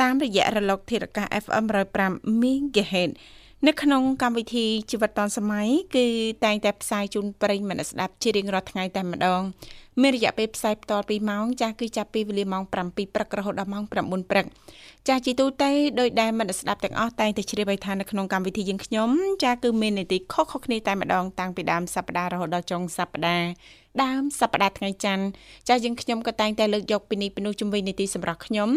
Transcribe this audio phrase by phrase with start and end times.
[0.00, 1.64] តាមរយៈរលកធាតុអាកាស FM
[2.02, 3.10] 105 MHz
[3.66, 6.06] នៅក្នុងកម្មវិធីជីវិតឌុនសម័យគឺ
[6.44, 9.42] តែងតែផ្សាយជូនប្រិយមិត្តស្ដាប់ជារៀងរាល់ថ្ងៃតែម្ដង
[10.02, 12.72] មានរយៈពេលផ្សាយបន្ត2ម៉ោងចាស់គឺចាប់ពីវេលាម៉ោង7
[13.14, 13.92] ព្រឹករហូតដល់ម៉ោង9
[14.30, 14.46] ព្រឹក
[15.08, 15.70] ចាស់ជីទូទៅ
[16.00, 19.10] ដោយដែលមិត្តស្ដាប់ទាំងអស់តែងតែជ្រាបឲ្យថានៅក្នុងកម្មវិធីយើងខ្ញុំ
[19.42, 23.46] ចាស់គឺមាននីតិខុសៗគ្នាតែម្ដងតាំងពីដើមសប្ដាហ៍រហូតដល់ចុងសប្ដាហ៍
[24.02, 25.24] ដើមសប្តាហ៍ថ្ងៃច័ន្ទ
[25.68, 28.70] ចាយើងខ្ញុំក៏តែងតែលើកយកពីនេះពីនោះជំវិញនីតិសម្រាប់ខ្ញុំ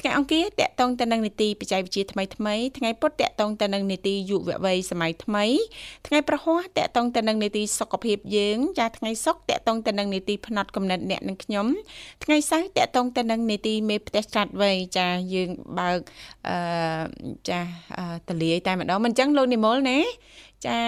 [0.00, 5.44] ថ្ងៃអង្គារតកតងទៅនឹងនីតិបច្ចេកវិទ្យាថ្មីថ្មីថ្ងៃពុធតកតងទៅនឹងនីតិយុវវ័យសម័យថ្មី
[6.06, 11.66] ថ្ងៃប្រហ័សតកតងទៅនឹងនីតិសុខភាពយើងចាថ្ងៃសុក្រតកតងទៅនឹងនីតិផ្នែកកំណត់អ្នកនឹងខ្ញុំ
[12.24, 16.00] ថ្ងៃសៅរ៍តកតងទៅនឹងនីតិមេផ្ទះឆ្លាតវៃចាយើងបើក
[16.48, 16.56] អឺ
[17.48, 17.60] ចា
[18.28, 19.98] តលាយតែម្ដងមិនអញ្ចឹងលោកនិមលណា
[20.68, 20.82] ចា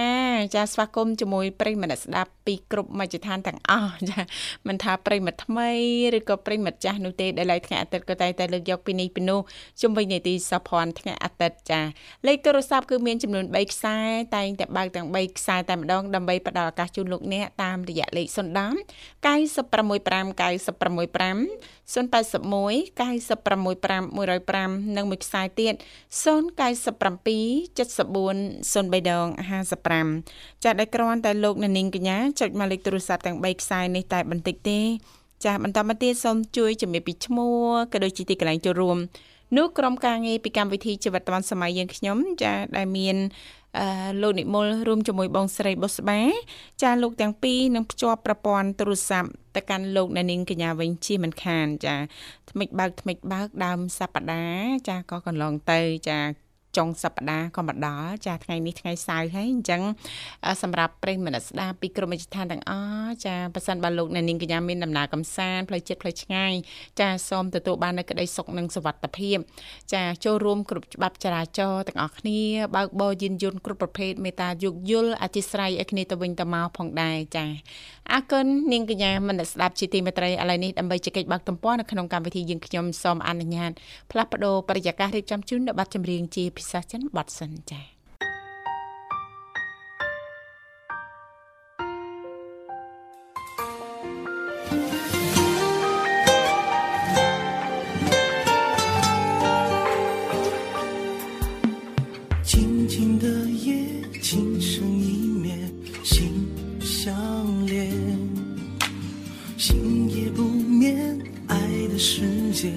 [0.55, 4.21] ចាស្វាគមន៍ជាមួយប្រិយមិត្តស្ដាប់ពីគ្រប់មជ្ឈដ្ឋានទាំងអស់ចា
[4.69, 5.71] មិនថាប្រិយមិត្តថ្មី
[6.17, 9.41] ឬក៏ប្រិយមិត្តចាស់នោះទេដែលឡៃថ្ងៃអាទិត្យក៏តែតែលើកយកពីនេះពីនោះ
[9.81, 11.81] ជុំវិញនីតិសភ័នថ្ងៃអាទិត្យចា
[12.27, 13.97] លេខទូរស័ព្ទគឺមានចំនួន3ខ្សែ
[14.37, 18.37] តែងតែបើកទាំង3ខ្សែតែម្ដងដើម្បីផ្ដល់ឱកាសជូនលោកអ្នកតាមរយៈលេខ010
[19.27, 19.97] 965
[20.41, 21.37] 965
[21.87, 22.17] 081
[23.01, 25.75] 965 105និងមួយខ្សែទៀត
[26.25, 26.27] 097
[27.77, 29.27] 74 03ដង
[29.73, 34.81] 55ចាស់ដែលគ្រាន់តែលោកអ្នកនាងកញ្ញាចុចមកលេខទូរស័ព្ទទាំង3ខ្សែនេះតែបន្តិចទេ
[35.45, 37.57] ចាស់បន្តមកទៀតសូមជួយជំរាបពីឈ្មោះ
[37.93, 38.99] ក៏ដូចជាទីកន្លែងចូលរួម
[39.57, 43.17] នោះក្រុមការងារពីកម្មវិធីជីវិតឌွန်សម័យយើងខ្ញុំចាដែលមាន
[43.79, 43.87] អឺ
[44.23, 46.21] លោកនិមលរួមជាមួយបងស្រីបុស្បា
[46.83, 51.97] ចាលោកទាំងពីរនឹងភ្ជាប់ប្រព័ន្ធទូរស័ព្ទទៅកាន់លោកអ្នកនាងកញ្ញាវិញជាមិនខាន ចា
[52.51, 56.46] ថ្មិចបើកថ្មិចបើកដើមសប្តាហ៍ចាក៏កន្លងទៅ ចា
[56.77, 59.83] ចុងសប្តាហ៍ក៏មកដល់ចាថ្ងៃនេះថ្ងៃសៅរ៍ហើយអញ្ចឹង
[60.63, 62.73] សម្រាប់ប្រិយមិត្តស្ដាប់ពីក្រុមវិទ្យាទាំងអ
[63.03, 66.53] ស់ចាប៉ះសិនបើលោកអ្នកនាងកញ្ញាមានដំណើរកំសាន្តផ្លូវចិត្តផ្លូវឆ្ងាយ
[67.01, 69.39] ចាសូមទទួលបាននូវក្តីសុខនិងសុវត្ថិភាព
[69.95, 72.41] ចាចូលរួមគ្រប់ច្បាប់ចរាចរណ៍ទាំងអស់គ្នា
[72.77, 77.47] បើកបរយានយន្តគ្រប់ប្រភេទមេត្តាយោគយល់អធិស្ឋានឲ្យគ្នាទៅវិញទៅមកផងដែរចា
[78.13, 83.71] អរគុណនាងកញ្ញាមនស្ដាប់ជាទីមេត្រីឥឡូវនេះដើម្បីជែកបើកទំព័រនៅក្នុងកម្មវិធីយើងខ្ញុំសូមអនុញ្ញាត
[84.11, 87.79] ផ្លាស់ប្ដូរបរិយាកាសរៀបចំជូននៅប័ណ្ណចម្រៀងជាភា撒着白森然。
[102.43, 105.73] 静静的夜，情深意绵，
[106.03, 106.49] 心
[106.81, 107.93] 相连，
[109.57, 111.17] 星夜不眠，
[111.47, 111.57] 爱
[111.87, 112.73] 的世界，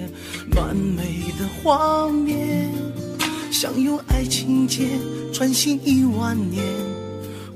[0.54, 2.19] 完美的谎言。
[3.60, 4.88] 想用爱情结
[5.34, 6.64] 穿行一万年，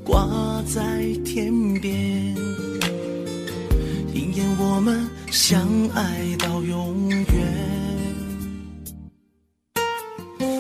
[0.05, 1.51] 挂在天
[1.81, 2.37] 边，
[4.13, 7.27] 应验我们相爱到永远。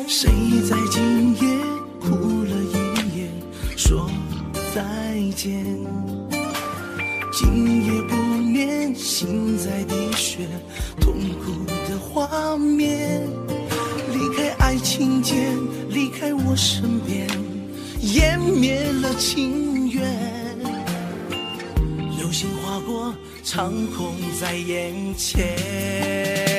[0.08, 0.30] 谁
[0.66, 1.58] 在今夜
[2.00, 2.08] 哭
[2.44, 3.28] 了一夜，
[3.76, 4.10] 说
[4.74, 4.82] 再
[5.36, 5.62] 见？
[7.34, 10.48] 今夜不眠，心在滴血。
[10.98, 13.13] 痛苦的画面，
[19.18, 20.02] 情缘。
[22.18, 26.53] 流星划过长空，在眼前。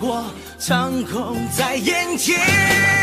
[0.00, 0.24] 过
[0.58, 2.99] 长空，在眼前。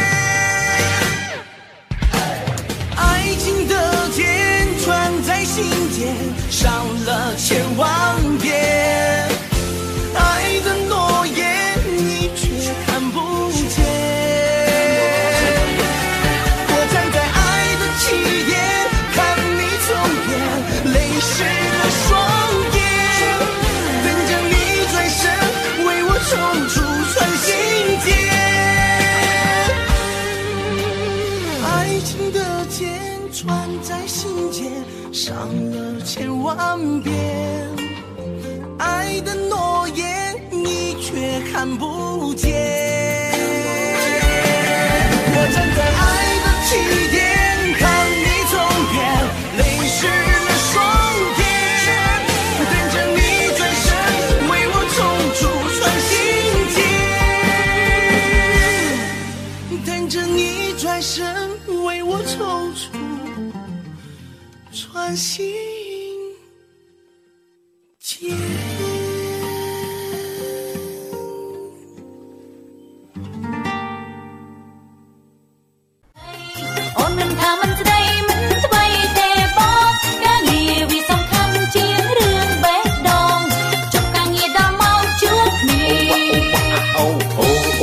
[65.38, 65.77] 情。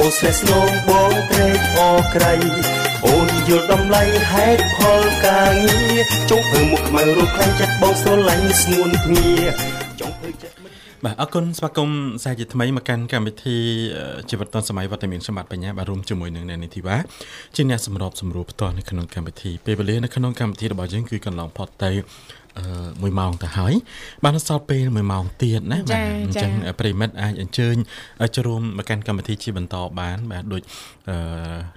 [0.04, 2.34] អូអូស្នេហ៍ស្នងបងត្រេកអរក្រៃ
[3.06, 4.02] អូនយល់តម្លៃ
[4.32, 9.28] ហេតុផលការងារចុងភើមុខខ្មៅរកខ្លាំងចិត្តបងស្រឡាញ់ស្ងួនភ្ងា
[10.00, 10.72] ចុងភើចិត្តមិន
[11.04, 13.58] បាទអរគុណស្វាគមន៍សាជាថ្មីមកកាន់កម្មវិធី
[13.96, 16.96] អឺជីវិតឌុនសម័យវត្តមានសម្បត្តិបញ្ញាបាទរួមជាមួយនឹងអ្នកនីធីវ៉ា
[17.56, 23.74] ជាអ្នកសម្របសម្រួលផ្ទាល់នៅក្នុងកម្មវិធីពេលវេលានៅក្នុងកម្មវិធីរបស់យើងគឺកន្លងផុតទៅអឺ 1ម៉ោងទៅហើយ
[24.24, 27.76] បានសល់ពេល1ម៉ោងទៀតណាចាអញ្ចាចឹងប្រិមិត្តអាចអញ្ជើញ
[28.34, 30.62] ចូលរួមមកកាន់កម្មវិធីជាបន្តបានបាទដូច
[31.10, 31.16] អឺ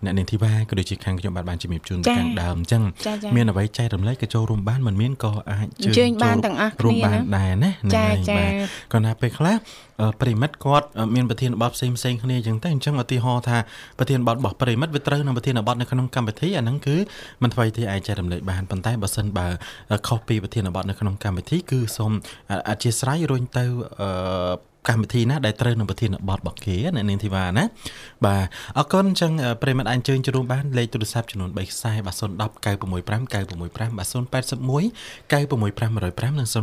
[0.06, 8.52] អ្នកនាងធីវ៉ាក៏ដូចជាខាងខ្ញុំបាទបានជំរាបជូនចាខាងដើមអញ្ចឹងចាចាមានអ្វីចែករំលែកក៏ចូលរួមបានមិនមានក៏អាចអញ្ជើញបានទាំងអស់គ្នារួមបានណាដែរណាហ្នឹងចាហើយចាបាទ
[8.92, 9.56] គាត់ថាពេលខ្លះ
[10.02, 13.58] អឺប្រិមិត្តគាត់អឺមានប្រធានបទផ្សេងផ្សេងៗគ្នាអញ្ចឹងទៅអញ្ចឹងឧទាហរណ៍ថា
[14.00, 16.96] ប្រធានបទរបស់ប្រិមិត្តវាត្រូវនឹងប្រធានបទនៅក្នុងកម្មវិធីអាហ្នឹងគឺ
[17.44, 19.48] មិនថ្មីទេអាចចែករំលែកបានប៉ុន្តែបើសិនបើ
[20.08, 22.12] ខុសពីប្រធានបទនៅក្នុងកម្មវិធីគឺសូម
[22.70, 23.66] អធិស្ឋានរុញទៅ
[24.02, 24.10] អឺ
[24.88, 27.64] កម្មវិធីណាដែលត្រូវនឹងប្រធានបទរបស់គេអ្នកនាងធីវ៉ាណា
[28.26, 28.44] បាទ
[28.78, 34.86] អរគុណអញ្ចឹងអឺប្រិមិត្តអាចអញ្ជើញចូលរួមបានលេខទូរស័ព្ទចំនួន3ខ្សែបាទ010 965 965បាទ081
[35.32, 36.58] 965 105និង097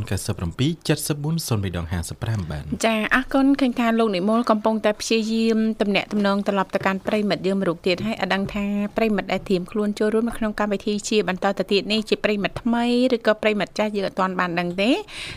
[0.88, 1.38] 74
[1.74, 8.64] 0355បាទចាអរគុណឃើញថាលោកនិមលកំពុងតែព្យាយាមតំណាក់តំណងត្រឡប់ទៅកាន់ប្រិមិត្តយើងមួយរូបទៀតហើយអត់ដឹងថា
[8.96, 12.84] ប្រិមិត្តដែលធៀមខ្លួនចូលរួមនៅក្នុងកម្មវិធីជាបន្តទៅទៀតនេះជាប្រិមិត្តថ្មី
[13.14, 14.90] ឬក៏ប្រិមិត្តចាស់យើងអត់ទាន់បានដឹងទេ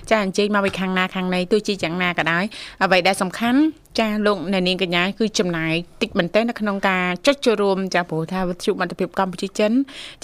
[0.09, 2.45] ចាអញ្ជើញមកពីខាងណាខាងណីទោះជាយ៉ាងណាក៏ដោយ
[2.83, 3.59] អ្វីដែលសំខាន់
[3.99, 9.71] ចាលោកអ្នកនាងកញ្ញាគឺចំណាយតិចមែនទែននៅក្នុងការចុចចូលរួមចាព្រោះថាវិទ្យុមិត្តភាពកម្ពុជាចិន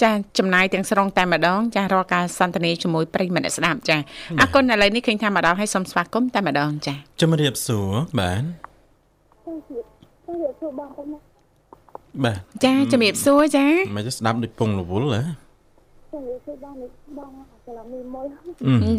[0.02, 3.96] ចាចំណាយទាំងស្រុងតែម្ដងចារាល់ការសន្ទនាជាមួយប្រិមិត្តអ្នកស្ដាប់ចា
[4.40, 8.44] អរគុណឥឡូវនេះឃើញថាមកដល់ហើយសូមស្វាគមន៍តែម្ដងចាជំរាបសួរបាទ
[12.24, 15.22] បាទចាជំរាបសួរចាមិនទៅស្ដាប់ដូចពងរវល់ហ៎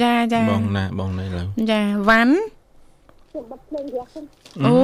[0.04, 2.36] ចាចាបងណាបងនេះឡើយចាវ៉ាន់
[4.66, 4.76] អូ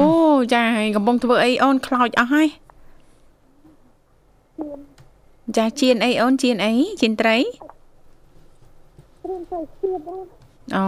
[0.53, 2.47] ចាហើយកំពុងធ្វើអីអូនខ្លោចអស់ហើយ
[5.57, 7.37] ចាជៀនអីអូនជៀនអីជៀនត្រី
[10.77, 10.85] អូ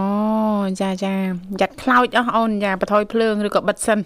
[0.80, 1.14] ចាចា
[1.60, 3.98] យ៉ាត់ខ្លោចអស់អូនចាបន្ថយភ្លើងឬក៏បិទសិន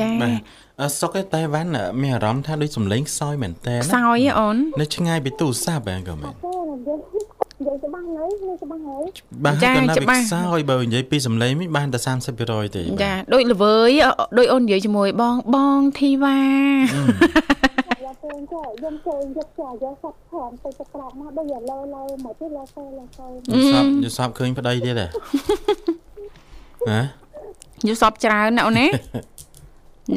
[0.00, 0.40] ចាបាទ
[0.80, 1.70] អឺសុកឯតែវ៉ាន់
[2.02, 6.32] មានអារម្មណ៍ថាដូចសំឡេងខ្សោយមែនតើខ្សោយហ៎អូននៅឆ្ងាយពីទូរស័ព្ទហ្នឹងក៏មែន
[9.44, 14.06] បាទចាគាត់ណាច្បាវាស់ខ្សោយបើនិយាយពីសំឡេងវិញបានតែ30%ទេចាដូចល្វើយអ
[14.38, 16.38] ដូចអូននិយាយជាមួយបងបងធីវ៉ា
[16.80, 25.06] យកទៅចាយកចូលយកចាយកសាប់ខានទៅទៅក្រោកមកដូចយកលើលើមកទៅលើទៅលើទៅយល់សពយល់សពឃើញប្តីទៀតហ៎
[26.88, 27.00] ហ៎
[27.86, 28.86] យល់សពច្រើនណាអូនណា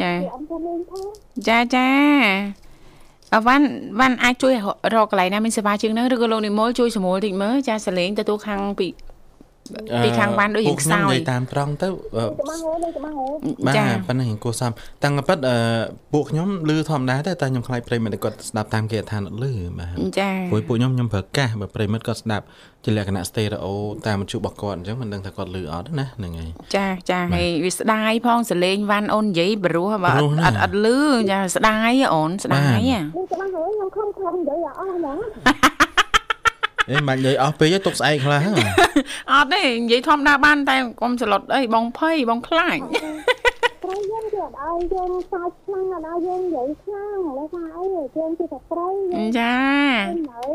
[0.01, 1.05] ចាអត់ទៅលេងផង
[1.47, 1.89] ចាចា
[2.67, 2.68] អ
[3.47, 3.67] វ៉ាន់
[3.99, 4.53] វ៉ាន់អាចជួយ
[4.93, 8.87] រកកន្លែងណាមានសេវាជាងហ្នឹងឬក៏លោកនិមលជួយសម្រួលតិចមើលចាសលេងទទួលខាងពី
[10.03, 13.25] ពីខាងវ៉ាន់ដូចរៀងខ្សោយពួកខ្ញុំនិយាយតាមត្រង់ទៅអឺច្បាស់ហ៎លេខច្បាស់ហ៎
[13.67, 14.71] បាទចាប៉ុណ្ណឹងគួរសម
[15.03, 15.57] តាំងពីប៉ិតអឺ
[16.13, 19.45] ពួកខ្ញុំឮធម្មតាទេតែខ្ញុំខ្លាចប្រិមិត្តគាត់ស្ដាប់តាមគេអត់ថាអត់ឮ
[19.79, 22.45] បាទចាព្រោះពួកខ្ញុំខ្ញុំប្រើកាសបើប្រិមិត្តគាត់ស្ដាប់
[22.85, 23.67] ជាលក្ខណៈ stereo
[24.07, 30.99] តាមមធ្យោបាយរបស់គាត់អញ្ចឹងមិនដឹងថាគាត់ឮអត់ណាហ្នឹងហើយចាចាហើយវាស្ដាយផងសលេងវ៉ាន់អូននិយាយបរោះបើអព្រោះត់ណាអត់អត់លឺ
[31.31, 35.78] ចាស្ដាយអូនស្ដាយហ៎លេខច្បាស់ហ៎ខ្ញុំខំខំនិយាយឲ្យអស់ហ្មង
[36.91, 38.55] អេមិននិយាយអស់ពេកទេទុកស្អែកខ្លះហ្នឹង
[39.31, 42.77] អត់ទេនិយាយធម្មតាបានតែកុំសឡុតអីបងភ័យបងខ្លាច
[43.83, 49.57] ប្រៃយើងគេអត់ឲ្យយើងសើចខ្លាំងអត់ឲ្យយើងនិយាយខ្លាំងលើថាអីយើងជាតែប្រៃយើងចា
[50.29, 50.45] នៅ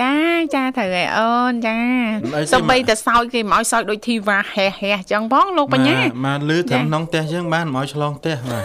[0.00, 0.14] ចា
[0.54, 1.78] ចាត្រូវហើយអូនចា
[2.22, 8.64] មិនអីទេសំបីតែសោចគេមិនឲ្យសោចដូចធីវ៉ាហេះហេះអញ្ចឹងផងលោកបញ្ញាមកលឺត្រឹមចាក្នុងផ្ទះយើងបានមកឲ្យឆ្លងផ្ទះបាទ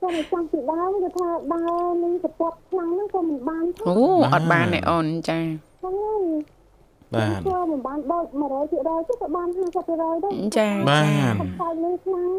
[0.00, 3.94] ខ្ញុំចាំពីដើមគឺថាដើរនឹងសពតខ្លាំងហ្នឹងក៏មិនបានផងអូ
[4.34, 8.24] អត់បានទេអូនចាហ្នឹងហើយ បាទធ្វើមិនបានដូច
[8.66, 10.14] 100%ទេក៏បាន50%ដែរ
[10.56, 12.30] ចាបាទខ្ញុំខ្លាចលឺខ្លាំង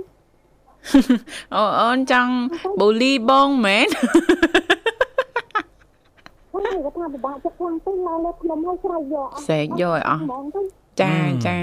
[1.56, 2.34] អូអូនចង់
[2.80, 3.88] បូលីបងមែន
[6.54, 10.62] ហ្នឹងគេថាពិបាកចិត្តខ្លាំងទៅឡើងលើភ្នំហើយស្រែកយកអស់ស្រែកយកឲ្យអស់ហ្មងទៅ
[11.02, 11.58] ចាចា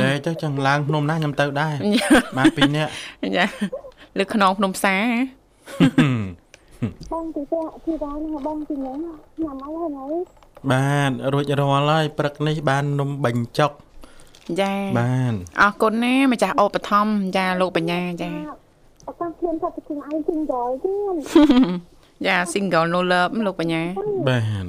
[0.00, 1.74] ចេះទៅចឹងឡើងភ្នំណាខ្ញុំទៅដែរ
[2.38, 2.90] បានពីរនាក់
[3.36, 3.44] ចា
[4.18, 5.20] លើខ្នងភ្នំផ្សារហ៎
[7.12, 8.98] បងទីទៅទីដល់ហ្នឹងបងទីហ្នឹង
[9.42, 10.14] ញ៉ាំអីហើយ
[10.70, 13.72] បាទរួចរាល់ហើយព្រឹកនេះបាននំបញ្ចុក
[14.60, 18.30] ចាបានអរគុណណាម្ចាស់អូបឋមចាលោកបញ្ញាចា
[19.06, 23.82] អត់ខ្ញុំថាទៅខ្លួនឯងជិញដល់ទៀតចា single no love លោកបញ្ញា
[24.28, 24.66] បាន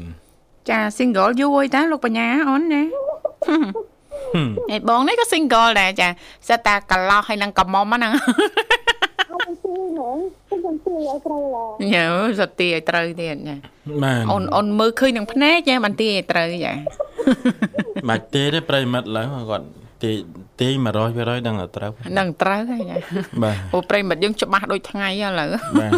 [0.70, 2.82] ចា single យូរហើយតាលោកបញ្ញាអូនណា
[4.74, 6.08] ឯបងនេះក៏ single ដែរចា
[6.48, 10.18] សិតតាកន្លោះហើយនឹងកមុំហ្នឹងអត់ទីហ្នឹងខ្ញុំ
[10.86, 12.08] ទីឲ្យត្រូវឡាញ៉ើ
[12.40, 13.56] សតទីឲ្យត្រូវទៀតចា
[14.04, 16.74] បានអូនអូនមើលឃើញនឹងភ្នែកចាបានទីឲ្យត្រូវចា
[18.10, 19.66] បាច់ទេទេប្រិមិត្តឡើយគាត់
[20.04, 20.16] ទាយ
[20.62, 20.74] ទាយ
[21.10, 22.96] 100%ដឹងតែត្រូវនឹងត្រូវហើយចា
[23.44, 25.50] បាទព្រោះប្រិមិត្តយើងច្បាស់ដូចថ្ងៃឥឡូវ
[25.80, 25.92] បាទ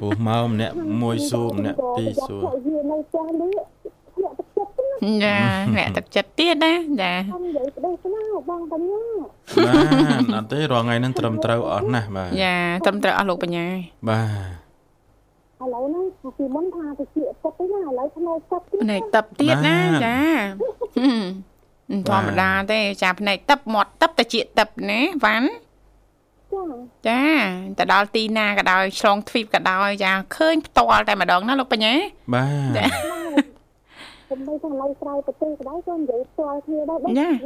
[0.00, 3.77] ព្រោះមកម្នាក់មួយសួរម្នាក់ពីរសួរវានៅផ្ទះនេះអ្នកទឹក
[5.02, 5.36] ចិត្តណាចា
[5.76, 9.02] អ្នកទឹកចិត្តទៀតណាចាខ្ញុំនិយាយប្តីស្នាបងបញ្ញា
[9.66, 9.72] បា
[10.20, 13.66] ទអត់ទេរាល់ថ្ងៃហ្នឹងត្រឹមត្រូវអស់ណាស់បាទចាត្រឹមត្រូវអស់លោកបញ្ញា
[14.08, 16.04] បាទឥឡូវហ្នឹង
[16.38, 20.16] ពីមុនថាទៅជាទឹកទេណាឥឡូវផ្នែកទឹកទៀតភ្នែកទឹកទៀតណាចា
[20.98, 25.48] ហឹមធម្មតាទេចាភ្នែកទឹកមាត់ទឹកតិចទឹកណាវ៉ាន់
[26.54, 26.62] ចា
[27.08, 27.22] ចា
[27.78, 31.94] ទៅដល់ទីណាក៏ដោយឆ្លងទ្វីបក៏ដោយចាឃើញផ្ទាល់តែម្ដងណាលោកបញ្ញា
[32.34, 32.80] បាទ
[34.28, 36.98] ខ្ញុំមិនថាឡៃស្រ័យប្រទេសក៏ដែរក៏និយាយផ្ទាល់គ្នាដែរ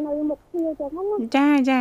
[0.06, 1.72] នៅមុខគ្នាចឹងណាចាច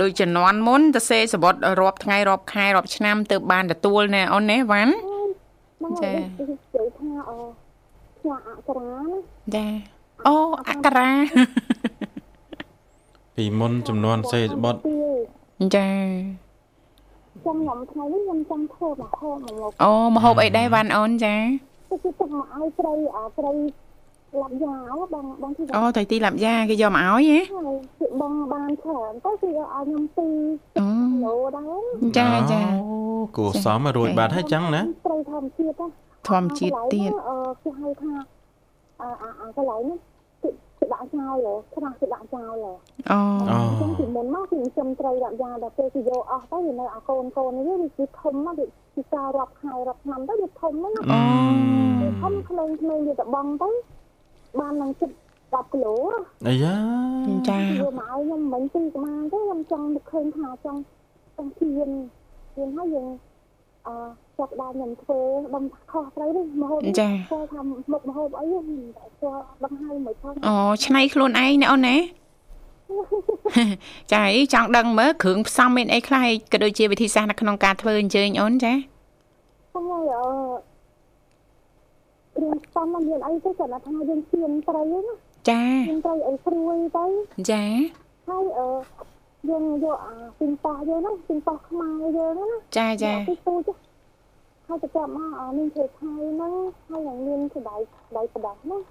[0.00, 4.92] ដូចជំនាន់មុនទៅសេសបុតរាប់ថ្ងៃរាប់ខែរាប់ឆ្នាំទៅបានទទួលណែអូនណាវ៉ាន់
[5.78, 6.44] ហ្នឹងចានិ
[6.74, 7.32] យាយថាអ
[8.18, 9.18] ផ្ញើអក្សរាណា
[9.54, 9.66] ចា
[10.26, 10.36] អូ
[10.68, 11.10] អក្សរា
[13.36, 14.78] ពីមុនចំនួនសេបត់
[15.76, 15.90] ចា
[17.44, 21.36] ចាំខ្ញុំថ្ងៃនេះខ្ញុំចង់ធ្វើមកហូបមកអូមហូបអីដែរវ៉ាន់អូនចា
[21.92, 23.54] ទៅគឺទឹកមកឲ្យស្រីអាស្រី
[24.40, 30.28] ឡាប់យ៉ាវបងបងទីអូទៅទីឡាប់យ៉ាគេយកមកឲ្យហ៎ហើយគឺបងបានច្រើនទៅគឺឲ្យខ្ញុំពី
[30.78, 30.86] អូ
[31.24, 31.80] ឡូដែរ
[32.18, 32.96] ចាចាអូ
[33.36, 35.88] គួរសមឲ្យរួចបាត់ហើយចឹងណាស្រីធម្មជាតិណា
[36.28, 38.12] ធម្មជាតិទៀតអឺគេហៅថា
[39.00, 39.98] អឺអាអាកន្លែងនេះ
[40.82, 42.72] គឺគឺដាក់ចោលហ៎ខ្លះគឺដាក់ចោលហ៎
[43.10, 43.20] អូ
[43.50, 51.20] អូចឹងពីមុនមកគឺខ្ញុំត្រីដាក់យ៉ាដល់ពេលគេយកអស់ទៅវានៅអាកូនកូននេះវាគឺធំណាស់វាគឺការរាប់ខែរាប់ឆ្នាំទៅវាធំណាស់អូ
[52.22, 53.70] ធំក្មេងៗវាតបងទៅ
[54.60, 55.10] បាននឹងជិត
[55.42, 55.94] 10គីឡូ
[56.46, 56.76] អាយ៉ា
[57.48, 60.80] ចាវាមកឲ្យខ្ញុំមិញពីប្រហែលទៅខ្ញុំចង់នឹកឃើញថាចង់
[61.36, 61.90] ចង់ជៀន
[62.54, 63.08] ជៀនហើយយើង
[63.86, 63.94] អឺ
[64.38, 65.20] ចាប់ដើមខ្ញុំធ្វើ
[65.54, 69.32] ដំខុសត្រូវនេះមកហូបធ្វើថាមុខមកហូបអីខ្ញុំតែធ្វើ
[69.64, 71.96] ដឹងហើយមិនផងអូឆ្នៃខ្លួនឯងណាអូនណា
[74.12, 78.72] ចាអីចង់ដឹងមើលគ្រឿងផ្សំមានអីខ្លះហើយក៏ដូចជាវិធីសាស្ត្រនៅក្នុងការធ្វើអញ្ជើញអូនចា
[79.70, 80.24] ខ្ញុំអឺ
[82.36, 85.00] គ្រឿងផ្សំมันមានអីទៅគាត់ថាយើងជៀនត្រីណា
[85.50, 87.04] ចាជៀនត្រីអីស្រួយទៅ
[87.50, 87.64] ចា
[88.28, 88.68] ហើយអឺ
[89.48, 93.70] យើងយកអាពីងប៉ោះយើងហ្នឹងពីងប៉ោះខ្មែរយើងហ្នឹងណាចាចាទីទូច
[94.72, 96.52] ហើយទៅចាប់មកអាមានធ្វើថៃហ្នឹង
[96.88, 98.82] ហើយនឹងមានស្បែកស្បែកប្រដាស់ណាយ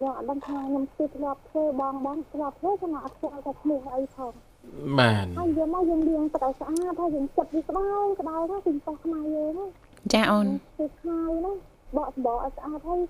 [0.00, 4.32] កអត់ដឹងថាខ្ញុំស្ទាបធ្លាប់ធ្វើបងបងធ្លាប់ធ្វើខ្ញុំអត់ស្គាល់ថាឈ្មោះអីផង
[4.98, 7.86] បានហើយយកមកយើងលាងទឹកឲ្យស្អាតហើយយើងចិត្តវាក្តៅ
[8.20, 9.66] ក្តៅណាពីងប៉ោះខ្មែរយើងណា
[10.12, 10.46] ចាអូន
[10.76, 11.52] ធ្វើខាយណា
[11.96, 13.00] បកសម្បកឲ្យស្អាតហើយ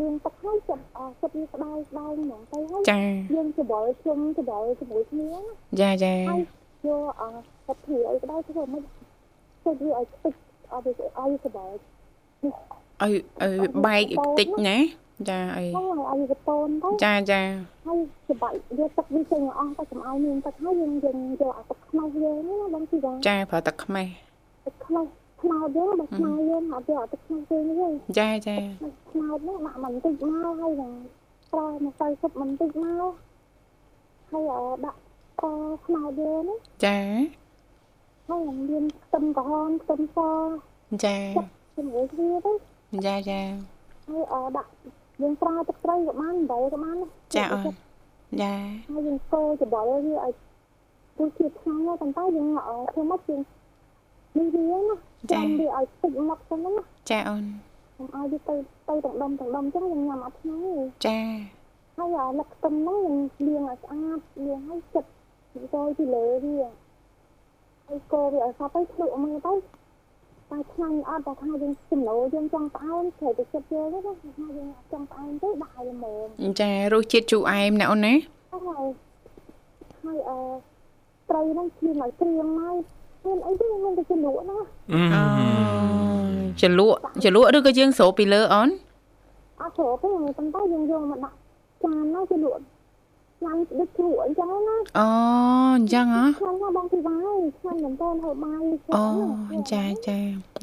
[0.00, 3.00] លាងទឹកហើយចិត្តអចិត្តវាក្តៅក្តៅហ្មងទៅហើយចា
[3.34, 5.40] យើងច្បល់ជុំច្បល់ជាមួយគ្នាណា
[5.80, 6.42] ចាចាហើយ
[6.86, 7.22] យកអ
[7.66, 8.82] ទឹកធៀអីក្តៅធ្វើមិន
[9.64, 10.34] ចិត្តវាឲ្យទឹក
[10.72, 14.04] ឲ្យវាឲ្យសបល់ឲ្យឲ្យបែក
[14.38, 14.76] តិចណា
[15.18, 17.42] បចាអីហ្នឹងហើយឲ្យវាតូនទៅចាចា
[17.86, 17.98] ហើយ
[18.30, 24.06] ច្បាយយកទឹកវាចេញអស់ទៅកុំឲ្យមានទឹកហើយយើងយើងយកអាទឹកខ្នោះយើងណាបងទីវ៉ាចាប្រើទឹកខ្មេះ
[24.66, 25.06] ទឹកខ្នោះ
[25.42, 28.56] ខ្នោតយើងបើខ្នោតយើងអត់យកអាទឹកខ្នោះយើងទេចាចា
[29.10, 30.92] ខ្នោតហ្នឹងដាក់មិនតិចមកហើយហ្នឹង
[31.52, 33.12] ប្រើមកទៅសុបមិនតិចមក
[34.30, 34.98] ហើយអដាក់
[35.42, 35.44] ត
[35.86, 36.98] ខ្នោតយើងណាចា
[38.28, 40.18] ហើយមានខ្ទឹមក្រហមខ្ទឹមស
[41.04, 41.16] ចា
[41.76, 42.52] ជាមួយគ្នាទៅ
[43.06, 43.40] ចាចា
[44.06, 44.70] ហើយអដាក់
[45.20, 46.96] យើងប្រើទឹកត្រីក៏បានអំបិលក៏បាន
[47.34, 47.66] ចាអូន
[48.42, 48.54] ចា
[48.88, 50.34] ហើយយើងកូរច្បល់វាឲ្យ
[51.18, 53.40] រសជាតិឆ្ងាញ់ណាស់ប៉ុន្តែយើងអធ្វើមកយើង
[54.36, 54.96] នេះវាណា
[55.32, 57.44] ចាំវាឲ្យតិចមកទៅហ្នឹងណាចាអូន
[57.96, 58.54] កុំឲ្យវាទៅ
[58.88, 60.74] ទៅទាំងដុំទាំងដុំអញ្ចឹងយើងញ៉ាំអត់ឆ្ងាញ់ទេ
[61.06, 61.18] ចា
[61.96, 65.10] ហើយអាលឹកខ្ទឹមហ្នឹងយើងលាងឲ្យស្អាតលាងឲ្យចិត្ត
[65.74, 66.56] រយពីលើវា
[67.88, 69.52] ហើយកូរវាឲ្យសព្វទៅភ្លក់មើលទៅ
[70.50, 76.04] តែឆ្ងាញ់អត់តែថាយើងចំណូលយើងចង់ផ្អែមត្រូវទៅចិត្តយើងណាថាយើងអត់ចង់ផ្អែមទេដាក់ឲ្យល្ម
[76.50, 78.14] មចារសជាតិជូរអែមណាអូនណា
[78.52, 78.86] ហើយ
[80.04, 80.38] ហើយអឺ
[81.28, 82.76] ត្រីហ្នឹងឈាមឲ្យក្រៀមមក
[83.24, 84.58] មានអីទេមានតែជ្រលក់ណា
[84.92, 85.22] អឺអូ
[86.60, 88.68] ចលក់ចលក់ឬក៏យើងស្រូបពីលើអូន
[89.60, 91.36] អត់ស្រួលទេប៉ុន្តែយើងយកមកដាក់
[91.82, 92.60] ចានណាជ្រលក់
[93.44, 95.06] ញ៉ាំដូចជ្រក់អញ្ចឹងណាអូ
[95.76, 100.18] អញ្ចឹងហ៎ខ្លាំងណាស់បងពីវាយខ្លាំងមែនតើហូបបាយខ្អូលាំងណាស់ចាចា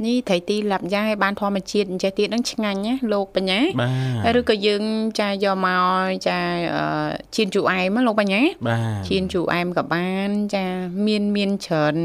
[0.06, 3.90] នេះត្រីទីលាប់យ៉ាងឲ្យបានធម្មជាតិអញ្ចេះទៀតហ្នឹងឆ្ងាញ់ណាលោកបញ្ញាបា
[4.26, 4.84] ទឬក៏យើង
[5.20, 6.38] ចាយកមកចា
[6.76, 10.66] អឺជៀនជូរអែមណាលោកបញ្ញាបាទជៀនជូរអែមក៏បានចា
[11.08, 11.96] មានមានច្រើន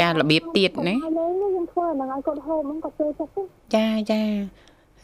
[0.00, 3.42] ចារបៀបទៀតណាហើយលេងនេះយើងធ្វើហ្នឹងឲ្យគាត់ហូបហ្នឹងគាត់ចូលចិត្តទេ
[3.74, 4.22] ចាចា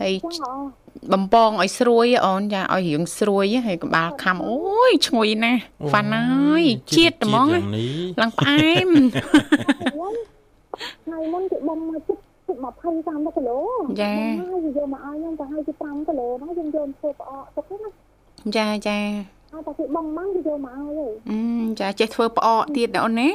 [0.01, 5.61] ហើយចឹងអ បំពងឲ្យស្រួយអូនចាឲ្យរៀងស្រួយហើយកបាលខំអូយឈ្ងុយណាស់
[5.91, 6.65] ហ្វាន់ហើយ
[6.97, 14.15] ជាតិហ្មងណាយ៉ាងនេះឡើងផ្អែមថ្ងៃមុនគេបំមកជិតជិត20 30គីឡូហើ
[14.57, 17.91] យយកមកឲ្យខ្ញុំទៅឲ្យជា5គីឡូណាយើងយកធ្វើផ្អកទុកណា
[18.57, 18.99] ចាចា
[19.53, 21.39] ហើយតែគេបំមកគេយកមកឲ្យទេអឺ
[21.81, 23.29] ចាចេះធ្វើផ្អកទៀតណាអូនណា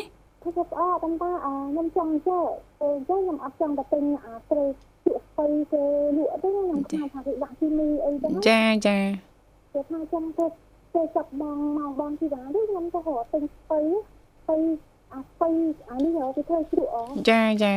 [0.56, 2.44] ធ្វើផ្អកប៉ុន្តែអាខ្ញុំចង់ចេះ
[2.80, 4.66] ពេលចឹងខ្ញុំអត់ចង់តែទិញអាត្រី
[5.06, 5.84] ជក់ស្បៃគេ
[6.18, 8.98] លក់ទេខ្ញុំខ្លាចថាគេដាក់គីមីអីចឹងចាចា
[9.74, 10.48] គេថាចង់ធ្វើ
[10.94, 13.80] គេចាប់បងមកបងទីវាទេខ្ញុំទៅរកទិញស្បៃ
[14.42, 14.58] ស្បៃ
[15.14, 15.50] អាស្បៃ
[15.90, 16.98] អានេះយកទៅធ្វើជ្រក់អ
[17.30, 17.76] ចាចា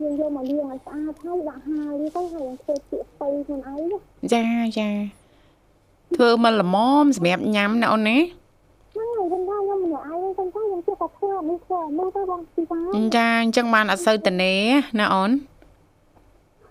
[0.00, 3.98] យើងយកមកលាងឲ្យស្អាតហើយដាក់ហាលវាទៅហើយយើងធ្វើជក់ស្បៃខ្លួនឯងណា
[4.32, 4.44] ចា
[4.78, 4.88] ចា
[6.14, 8.18] ធ្វើមកល្មមសម្រាប់ញ៉ាំណាអូនណា
[8.92, 9.59] ហ្នឹងហើយខ្ញុំថាខ្ញុំម្នាក់ឯង
[10.84, 12.80] ហ្នឹងតែខ្ញុំចេះតែធ្វើអានេះធ្វើអានោះទៅបងទីវា
[13.16, 14.52] ចាអញ្ចឹងបានអត់សូវតនេ
[14.98, 15.30] ណាអូន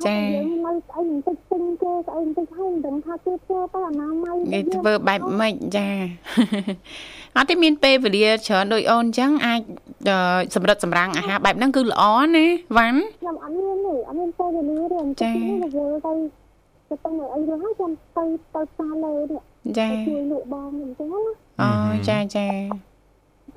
[0.06, 5.88] ចាយើងនៅស្អីបន្តិចទិញគេស្អីបន្តិចហើយមិនដឹងថាគេធ្វើទៅអាណាម៉ៃគេធ្វើបែបម៉េចចា
[7.38, 9.62] អត់ទេមានពេលវេលាច្រើនដូចអូនអញ្ចឹងអាច
[10.10, 10.18] អឺ
[10.56, 12.04] សម្រិតសម្រាំងអាហារបែបហ្នឹងគឺល្អ
[12.36, 12.46] ណា
[12.78, 16.14] វ៉ាន់ខ្ញុំអត់មានទេអត់មានពេលវេលាទេអញ្ចឹងនេះទៅទៅ
[16.88, 19.42] ទៅទៅអីទៅហើយខ្ញុំទៅទៅផ្សារលើនេះ
[19.78, 21.70] ចាទៅជួយលក់បងខ្ញុំអញ្ចឹងណាអូ
[22.08, 22.48] ចាចា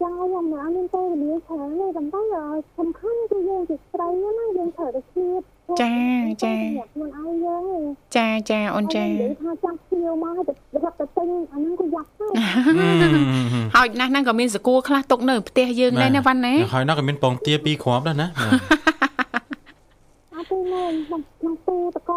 [0.03, 2.45] ចឹងខ្ញុំមិនអត់មានពេលវេលាច្រើនទេប៉ុន្តែ
[2.79, 5.27] សំខាន់គឺយើងជាស្រីណាយើងត្រូវតែជឿ
[5.65, 7.83] ខ្លួនឯងយើង
[8.17, 10.53] ចាចាអូនចានិយាយថាចាំភ្ញៀវមកទៅ
[10.85, 12.27] រត់ទៅទិញអាហ្នឹងក៏យ៉ាប់ទៅ
[13.75, 18.53] ហើយណាស់ហ្នឹងក៏មានសកួរខ្លះទុកនៅផ្ទះយើងដែរណាវ៉ាន់ណាហើយនោះក៏មានពងទាពីរគ្រាប់ដែរណាបាទ
[20.35, 21.62] អត់ទេមែនក្នុងក្នុងទូតក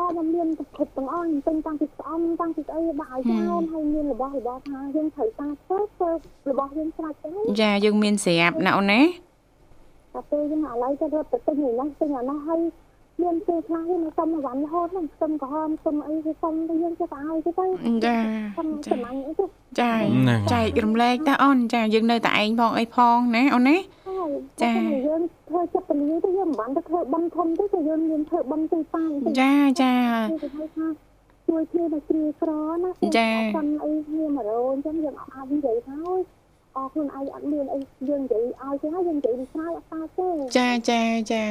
[0.10, 6.10] ខ្ញុំមានទឹកខិតទាំងអស់ខ្ញុំទិញតាំងពីស្អំតាំងពីស្អីដាក់ឲ្យចោលហើយមានរបស់របស់ថាយើងត្រូវតាធ្វើធ្វើ
[6.50, 7.30] របស់យើងស្រាច់ទៅ
[7.62, 9.02] ចាយើងមានស្រាប់ណាអូនណា
[10.14, 12.60] តែពេលយើងឥឡូវទៅរត់ទៅទិញនេះណាទិញអានោះហើយ
[13.22, 17.66] មានពេលខ្លះយើងសុំវ៉ាន់រហូតហ្នឹងសុំក្រហមសុំអីគេសុំទៅយើងចេះតែឲ្យទៅទៅ
[18.06, 18.18] ចា
[18.58, 19.46] សុំចាចំណាញ់អីទៅ
[19.80, 29.94] ចាហ្នឹងចែករំលែកតាអូនចាយើងនៅតែឯងផងអីផងណាអូនណាហើយចាតែយើងធ្វើចិត្តពលីទៅយើងមិនបានទៅធ្វើបន់ធំទេគឺយើងមានធ្វើបន់ទីប៉ាទៅចាចា
[30.44, 30.86] គេហៅថា
[31.50, 32.52] ជួយគ្នាទៅគ្រាក្រ
[32.84, 36.22] ណាចាអត់អីគ្នា100អញ្ចឹងយើងអត់អាចនិយាយថាអូយ
[36.76, 41.02] អរខ្លួនឯងអត់មានអីយើងនិយាយឲ្យទេហើយយើងនិយាយពីស្រ័យអត់កើតទេចាចា
[41.32, 41.44] ចា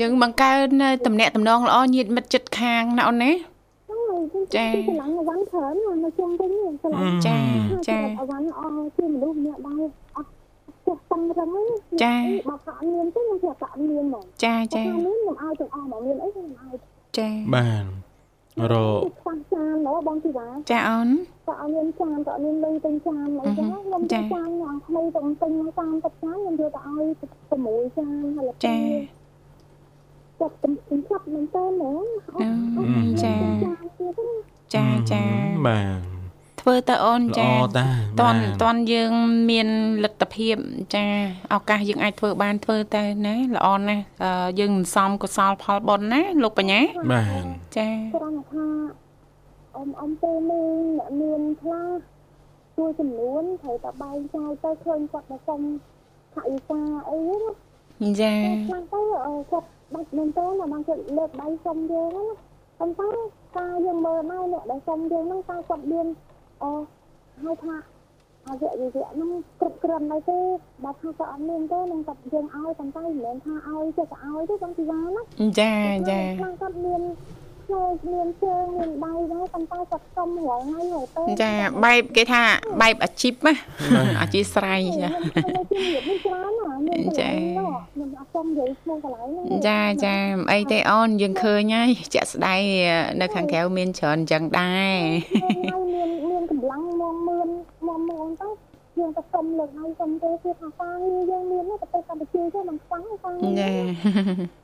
[0.00, 7.38] យើងបង្កើននៅតំណែងតំណងល្អញាតិមិត្តចិត្តខាងណាអូនណាហ្នឹងហើយចាចាឆ្លាញ់អវ៉ាន់ច្រើនណាស់នៅជុំវិញហ្នឹងឆ្លាញ់ចា
[7.72, 9.82] ចាចាអវ៉ាន់អស់ជាមនុស្សម្នាក់ដែរ
[10.16, 10.30] អត់
[10.86, 11.66] ចេះស្ទឹងរឹងហ្នឹង
[12.02, 12.16] ចា
[12.48, 16.76] បើថាអត់មានទេខ្ញុំចេះតែអត់មានហ្មងចាចាចាមានខ្ញុំឲ្យទាំងអស់មកមានអីខ្ញុំឲ្យ
[17.18, 17.84] ចាបាទ
[18.72, 18.74] រ
[19.20, 21.08] ខ្វះចានណ៎បងទីវ៉ាចាអូន
[21.46, 27.08] ក៏អត់មានចានក៏អត់មានលុយទិញចានអីចឹងខ្ញុំទិញចានយ៉ាងថ្មីទៅទិញមកតាមទឹកចានខ្ញុំយកទៅឲ្យ
[27.52, 28.76] 6ចានហើយចា
[30.44, 32.04] ចាប់ទិញចាប់មែនតើហ្មង
[32.36, 33.34] អឺចា
[34.74, 35.22] ចាចា
[35.66, 36.14] បាទ
[36.60, 37.86] ធ្វើទៅអូនល្អចាតា
[38.18, 39.12] តបាទន់តន់យើង
[39.50, 39.68] មាន
[40.04, 40.56] លទ្ធភាព
[40.94, 41.04] ចា
[41.54, 46.80] ឱកាសយើងអាចធ្វើបានធ្វើទៅណាល្អណាស់អឺយើងសន្សំកុសលផលបុណ្យណាលោកបញ្ញា
[47.12, 48.66] បាទចាគ្រាន់តែថា
[49.76, 51.88] អ៊ំអ៊ំពេលនេះអ្នកមានខ្លះ
[52.76, 55.60] ជួយចំនួនត្រូវតែបែងចែកទៅឃើញគាត់មកសុំ
[56.34, 56.80] ថវិកា
[57.10, 57.18] អី
[58.00, 58.34] ណាចា
[58.68, 62.26] ខ្លះទៅអឺគាត់ បាច់មែនតើបានគាត់លើកដៃសុំយើងណា
[62.78, 63.10] ប៉ុន្តែ
[63.58, 66.06] ការយើងមើលមកអ្នកដែលសុំយើងហ្នឹងតើគាត់មាន
[66.62, 66.70] អឺ
[67.42, 67.74] ហៅថា
[68.46, 69.30] អវយវៈហ្នឹង
[69.60, 70.38] គ្រប់គ្រាន់ដែរទេ
[70.84, 75.22] បើថាគាត់អត់មានទេនឹងគាត់យើងឲ្យប៉ុន្តែមិនមែនថាឲ្យចេះតែឲ្យទេបងទីវ៉ាណា
[75.60, 75.72] ចា
[76.10, 77.02] ចាខ្លះគាត់មាន
[77.68, 81.52] ឈើមានជើងមានដៃដែរប៉ុន្តែគាត់សុំរាល់ថ្ងៃរាល់ពេលចា
[81.84, 82.42] បែបគេថា
[82.82, 83.54] បែបអាជីពណា
[84.20, 87.30] អាជីពស្រ័យចាខ្ញុំជំរាបនេះច្រើនណាខ្ញុំចា
[87.92, 92.60] ខ្ញុំអត់សុំនិយាយឈ្មោះកន្លែងហ្នឹងចាចាមិនអីទេអូនយើងឃើញហើយជាក់ស្ដែង
[93.20, 94.98] នៅខាងក្រៅមានច្រើនអញ្ចឹងដែរ
[95.34, 97.48] ហើយមានមានកម្លាំងមកមឿន
[97.86, 98.48] មកមឿនទៅ
[98.98, 104.63] យើងទៅសុំលើកហើយសុំទេគឺថាការងារយើងមាននៅប្រទេសកម្ពុជាទេមិនខ្វះការងារចា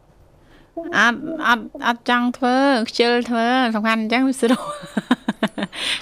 [0.77, 2.57] អត់អត់អត់ចង់ធ្វើ
[2.89, 4.65] ខ្ជិលធ្វើសំខាន់អញ្ចឹងវាស្រួល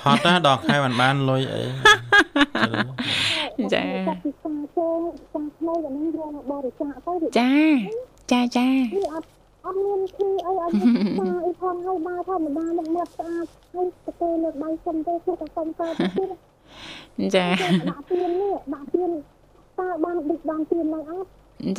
[0.05, 1.63] ហត់ណាដល់ខែបានបានលុយអី
[3.75, 5.01] ចាចាប់ពីការជើង
[5.35, 7.53] ការថ្មីដល់នឹងយកមកបរិច្ចាគទៅវាចា
[8.33, 9.27] ចាចាវាអត់
[9.65, 16.29] អត់មានគឺអីអត់មានការអីផងហើយដើរធម្មតាមកមាត់ស្អាតហើយទៅគេលើកដៃសុំទេគឺតែសុំកើតទៅទៀត
[17.37, 17.47] ចា
[17.91, 19.11] ដាក់ទៀននេះដាក់ទៀន
[19.79, 21.29] តើបានដឹកបានទៀនឡើងអត់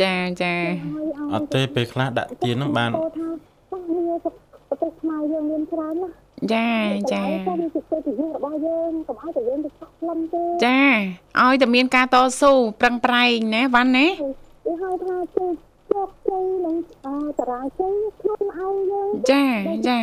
[0.02, 0.54] ចាចា
[0.86, 3.00] ហើយឲ្យអត់ទេពេលខ្លះដាក់ទៀនហ្នឹងបានថា
[3.72, 6.14] បាសងារប្រទេសខ្មែរយើងមានច្រើនណាស់
[6.54, 6.70] ចា
[7.14, 10.80] ចាតែវាជាកិត្តិយសរបស់យើងកុំឲ្យតែយើងទៅឆក់ខ្លឹមទេចា
[11.42, 14.08] ឲ្យតែមានការតស៊ូប្រឹងប្រែងណាវ៉ាន់ណា
[14.66, 15.52] វាហៅថាជ័យ
[15.92, 17.08] ជោគជ័យនឹងអ
[17.40, 19.46] តារាជ័យខ្លួនឯងយើងចា
[19.90, 20.00] ចា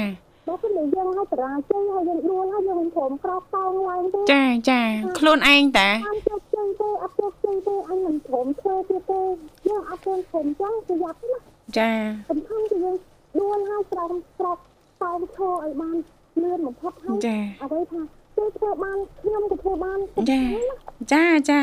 [0.47, 4.81] បើពេលយើងឲ្យតារាជ័យហើយយើងដួលហើយយើងមិនព្រមក្រោកតោងឡើងទេចាចា
[5.19, 9.23] ខ្លួនឯងតាអត់ជោគជ័យទេអត់ជោគជ័យទេអញមិនព្រមធ្វើទៀតទេ
[9.69, 11.39] យើងអត់ព្រមព្រមចឹងប្រយ័ត្នណា
[11.79, 11.91] ចា
[12.31, 12.97] សំខាន់គឺយើង
[13.39, 14.59] ដួលហើយក្រោកក្រោក
[15.03, 15.97] តោងឈរឲ្យបាន
[16.43, 18.01] លឿនបំផុតហើយចាអ្វីថា
[18.37, 19.99] គេធ្វើបានខ្ញុំក៏ធ្វើបាន
[20.31, 20.43] ចា
[21.13, 21.61] ចាចា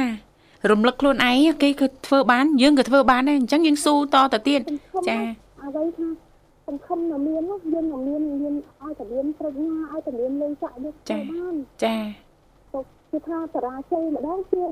[0.72, 4.62] រំលឹកខ្លួនឯងគេគឺធ្វើបានយើងក៏ធ្វើបានដែរអញ្ចឹងយើងស៊ូតទៅទៀត
[5.10, 5.18] ចា
[5.63, 6.08] អ្វីថា
[6.68, 11.96] សង្ឃឹមនៅមានណាយើងនៅមានមានឲ្យតែមានប្រាជ្ញាឲ្យតែមានលុយចាក់យកធ្វើបានចា
[12.74, 12.80] ទៅ
[13.12, 14.63] គឺថាតារាជ័យម្ដងជា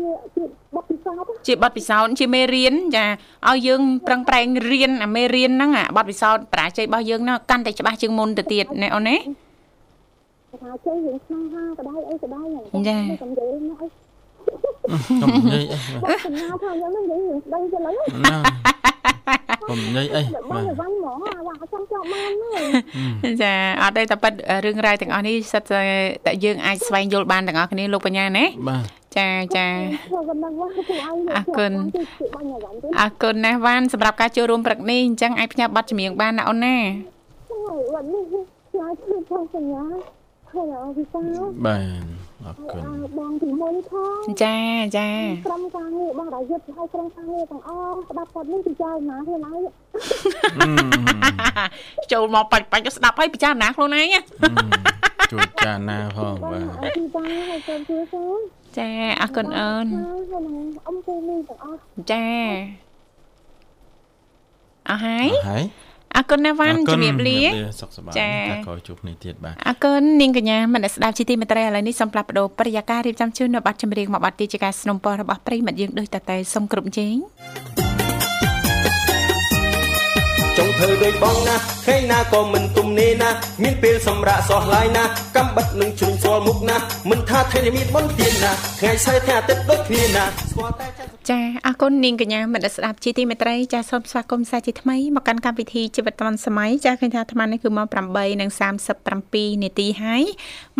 [0.00, 0.44] ជាជា
[0.76, 3.04] បទពិសោធន៍ណាជាបទពិសោធន៍ជាមេរៀនចា
[3.48, 9.22] ឲ្យយើងប្រឹងប្រែងរៀនអាមេរៀនហ្នឹងអាបទពិសោធន៍ប្រាជ័យរបស់យើងហ្នឹងកាន់តែច្បាស់ជាងមុនទៅទៀតណែអូនណាតា
[10.62, 14.09] រាជ័យយើងស្នេហាក៏ដែរអីក៏ដែរហ្នឹងចាខ្ញុំនិយាយណាអី
[15.22, 18.42] កុំនិយាយអីខ្ញុំថាខ្ញុំនិយាយស្ដីចឹងហ្នឹង
[19.68, 24.32] កុំនិយាយអីបាទវិញហ្មងអាចង់ចង់បានហ្នឹងចាអត់ទេតែប៉ិត
[24.64, 28.84] រឿងរ៉ាវទាំងអស់នេះសិតតែយើងអាចស្វែងយល់បានទាំងអស់គ្នាលោកបញ្ញាណាបាទ
[29.16, 29.68] ចាចា
[31.36, 31.72] អរគុណ
[33.00, 36.76] អរគុណណាស់វ៉ានសម្រាប់ការចូលរួមព្រឹកនេះអញ្ចឹងអាចផ្ញើប័ណ្ណចម្រៀងបានណាអូនណា
[41.66, 42.82] បាទ អរគុណ
[43.18, 44.56] បងទីមួយផងចា
[44.96, 45.10] ចា
[45.46, 49.60] ក្រុមការងារបងដែលយុទ្ធឲ្យក្រុមការងារទាំងអស់ស្ដាប់គាត់នេះពិចារណាខ្លួនឯង
[52.12, 54.20] ចូលមកបាច់បាច់ស្ដាប់ឲ្យពិចារណាខ្លួនឯងណា
[55.32, 58.38] ជួយចាណាផងបាទអរគុណបងហើយសូមជឿសូម
[58.78, 61.78] ចាអរគុណអូនហើយនឹងអ៊ំពេលនេះទាំងអស់
[62.10, 62.26] ចា
[64.88, 65.64] អស់ហើយហើយ
[66.16, 67.38] អរគុណណាស់វ៉ាន់ជំរាបលា
[67.80, 77.14] សុខសប្បាយចា៎តែក្រោយជួបគ្នាទៀតបាទអរគុណនាងកញ្ញាមនស្ដាប់ជីទីមេត្រីឥឡូវនេះសូមផ្លាស់ប្ដូរប្រយាកររៀបចំជូននៅប័ណ្ណចម្រៀងមួយប័ណ្ណទៀតជាការสนុំពររបស់ប្រិយមិត្តយើងដូចតតែសូមគ្រប់ជេង
[80.58, 83.30] ចង់ ធ្វើដូចបងណាថ្ងៃណាក៏មិនទំនេរណា
[83.62, 85.04] មានពេលសម្រាប់សោះឡាយណា
[85.36, 86.76] កំបិតនឹងជ្រុញស្គាល់មុខណា
[87.10, 97.86] មិនថាថ្ងៃនេះមានបុណ្យទានណាថ្ងៃស្អែកថ្ងៃអាទិត្យដូចគ្នាណាស្គាល់តែចិត្តចាអរគុណនាងកញ្ញាមិត្តស្ដាប់ជីទីមេត្រីចាសូមស្វាគមន៍សាជាថ្មីមកកាន់កម្មវិធីជីវិតឌុនសម័យចាឃើញថាអាត្មានេះគឺម៉ោង
[98.74, 100.22] 8:37នាទីហើយ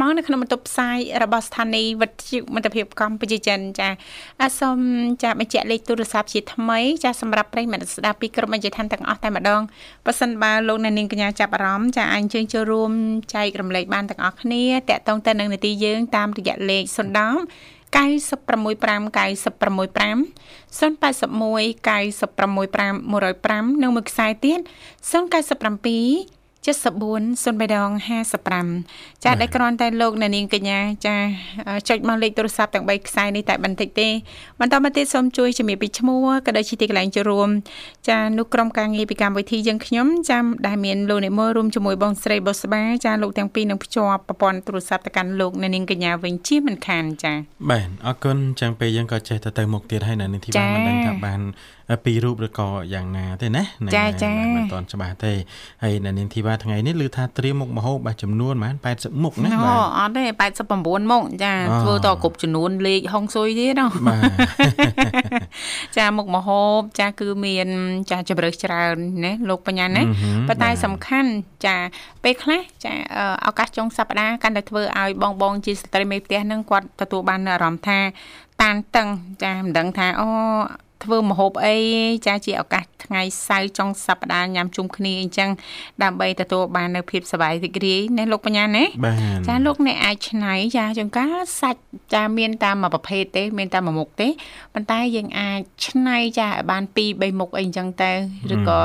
[0.00, 3.88] មកនៅក្នុងបន្ទប់ផ្សាយរបស់ស្ថានីយ៍វិទ្យុមិត្តភាពកម្ពុជាចិនចា
[4.40, 4.78] អរសូម
[5.22, 9.62] ចាបញ្ជាក់លេខទូរស័ព្ទជាថ្មីចាសម្រាប់ប្រិយមិត្តស្ដាប់ពីក្រុមអញ្ជើញឋានទាំងអស់តែម្ដង
[10.06, 12.92] បើសិនបើលោកអ្នកនាងកញ្ញាចាប់អារម្មណ៍ចាអាចអញ្ជើញចូលរួម
[13.34, 16.94] ចែករំលែកបានទាំងអស់គ្នាតាក់ទងទៅនឹងនីតិយើងតាមរយៈលេខ010
[17.90, 19.90] 965 965 081
[21.90, 24.60] 965 105និងមួយខ្សែទៀត
[25.10, 27.90] 097 74 03ដង
[28.58, 31.16] 55ចាដែលគ្រាន់តែលោកអ្នកនាងកញ្ញាចា
[31.88, 34.08] ចុចមកលេខទូរស័ព្ទទាំង3ខ្សែនេះតែបន្តិចទេ
[34.60, 37.48] បន្តមកទៀតសូមជួយជំរាបពីឈ្មោះក៏ដូចជាទីកន្លែងចូលរួម
[38.08, 47.32] ចានោះក្រុមការងារពីកម្មវិធីយើងខ្ញុំចាំដែលមានលោកនិមលរួមជាមួយបងស្រីបុស្បាចាលោកទាំងពីរនឹងភ្ជាប់ប្រព័ន្ធទូរស័ព្ទទៅកាន់លោកអ្នកនាងកញ្ញាវិញជាមិនខានចា
[47.70, 51.40] បាទអរគុណចឹងពេលយើងក៏ចេះទៅទៅមុខទៀតហើយនៅនេះទីបានមិនដឹងថាបាន
[52.04, 53.62] ពីររូបឬក៏យ៉ាងណាទេណា
[53.96, 55.32] ចាចាមិនទាន់ច្បាស់ទេ
[55.82, 60.24] ហើយនៅនាងធីវ៉ាវ៉ាថ្ងៃនេះឮថាត្រៀមមុខម្ហូបបាទចំនួនប្រហែល80មុខណាអូបាទអត់ទេ
[60.66, 64.20] 89មុខចាអូធ្វើតគ្រប់ចំនួនលេខហុងស៊ុយទៀតហ៎បាទ
[65.96, 67.68] ចាមុខម្ហូបចាគឺមាន
[68.10, 71.30] ចាជម្រើសច្រើនណាលោកបញ្ញាណាអឺហឹមប៉ុន្តែបាទសំខាន់
[71.66, 71.76] ចា
[72.24, 77.98] ពេលខ្លះចាអឺឱកាសចុងសប្តាហ៍កាន់តែធ្វើឲ្យបងបងជាស្ត្រីមេផ្ទះហ្នឹងគាត់ទទួលបានអារម្មណ៍ថា
[78.62, 79.08] តានតឹង
[79.44, 80.28] ចាមិនដឹងថាអូ
[81.04, 81.76] ធ្វើម្ហូបអី
[82.26, 85.50] ចាជាឱកាសថ្ងៃសៅរ៍ចុងសប្តាហ៍ញ៉ាំជុំគ្នាអញ្ចឹង
[86.02, 89.16] ដើម្បីទទួលបាននៅភាពសប្បាយរីករាយណាលោកបញ្ញាណាបាទ
[89.48, 91.80] ចាលោកអ្នកអាចឆ្នៃចាចង្ការសាច់
[92.14, 94.28] ចាមានតាមមួយប្រភេទទេ មានតាមមួយមុខទេ
[94.74, 98.12] ប៉ុន្តែយើងអាចឆ្នៃចាឲ្យបាន2 3មុខអីអញ្ចឹងទៅ
[98.54, 98.78] ឬក៏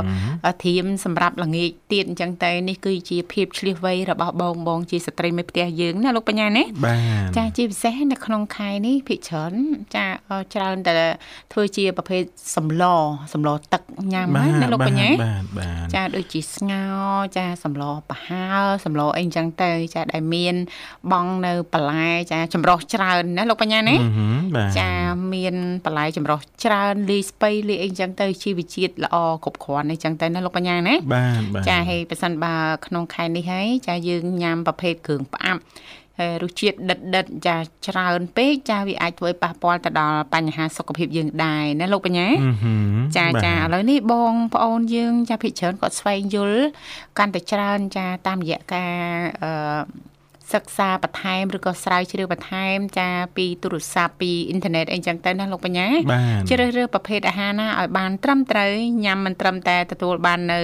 [0.64, 6.96] ធៀមសម្រាប់ល្ងាចទៀតអញ្ចឹងទៅនេះគឺជាភាពឆ្លៀសវៃរបស់បងបងជាស្ត្រីមេផ្ទះយើងណាលោកបញ្ញាណាបា
[7.36, 9.54] ទចាជាពិសេសនៅក្នុងខែនេះភិកច្រើន
[9.96, 10.94] ចាអឺច្រើនតែ
[11.54, 12.24] ធ្វើជាប្រភេទ
[12.56, 12.84] សម្ល
[13.34, 13.82] សម្លទឹក
[14.14, 20.56] ញ៉ាំហ្នឹងណាលោកបញ្ញាបាទបាទចាដូចជាស្ងោរចាសម្លប្រហើរសម្លអីអញ្ចឹងទៅ ចាដែលមាន
[21.12, 24.90] បងនៅបន្លែចាចម្រោះច្រើនណាលោកបញ្ញាណាអឺហឹមបាទចា
[25.34, 36.05] មានបន្លែចម្រោះច្រើនលីស្ពៃលីអីអញ្ចឹងទៅជីវជាតិល្អគ្រប់គ្រាន់អីចឹងទៅណាលោកបញ្ញាណាបាទបាទចាហើយប៉ះសិនបើក្នុងខែនេះហើយចាយើងញ៉ាំប្រភេទគ្រឿងផ្អាប់ហើយ
[36.44, 46.64] រសជាតិដិតដិតចាច្រើនពេកចាវាអាចធ្វើឲ្យប៉ះពាល់ទៅដល់បញ្ហាសុខភាពយើងដែរណាលោកបញ្ញាអឺហឹមចាចាឥបាទឡូវនេះបងប្អូនយើងចាភិកច្រើនគាត់ស្វែងយល់
[47.18, 48.96] កាន់តែច្រើនចាតាមរយៈការ
[49.44, 49.52] អឺ
[50.54, 58.72] សិក្សាបន្ថែមឬក៏ស្រាវជ្រាវបន្ថែមចាពីទូរស័ព្ទពីអ៊ីនធឺណិតអីចឹងទៅណាលោកបញ្ញាបាទជ្រើសរើសប្រភេទអាហារណាឲ្យបានត្រឹមត្រូវ
[59.06, 60.60] ញ៉ាំមិនត្រឹមតែទទួលបាននៅ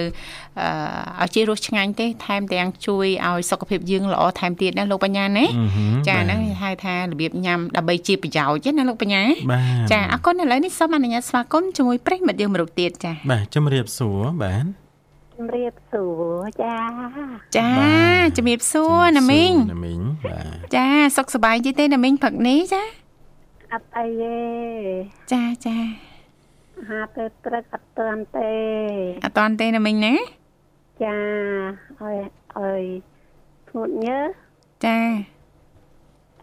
[1.20, 14.81] អឺឲ្យជារសឆ្ងាញ់ទេថែមទាំងជួយឲ្យសុខភាពយើងល្អថែមទៀតណាលោកបញ្ញាណាអឺហឹមចាបាទហ្នឹងហៅថារបៀបញ៉ាំដើម្បីជាប្រយោជន៍ណាលោកបញ្ញាបាទចាអរគុណឥឡូវនេះសូមអនុញ្ញាតស្វាគមន៍ជាមួយប្រិយមិត្តយើងមរុកទៀតចាបាទជំរាបសួរបាទ
[15.42, 16.78] ជំរាបសួរចា
[17.56, 22.82] ចាបាទជំរាបសួរណាមីងណាមីងបាទចាសុខសប្បាយទេទេណាមីងព្រឹកនេះចា
[23.72, 24.38] អត់អីទេ
[25.32, 25.76] ចាចា
[26.88, 28.52] ហាទៅព្រឹកអត់ទាន់ទេ
[29.24, 30.14] អត់តាន់ទេណាមីងណា
[31.04, 31.16] ចា
[32.02, 32.16] អើយ
[32.58, 32.82] អើយ
[33.68, 34.30] ធ្ងន់ញើស
[34.86, 34.98] ចា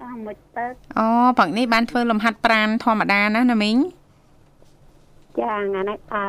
[0.02, 1.08] អស់មួយទឹកអូ
[1.38, 3.99] ព្រឹកនេះបានធ្វើលំហាត់ប្រាណធម្មតាណាណាមីងចា
[5.44, 6.26] ថ្ងៃនេះអើ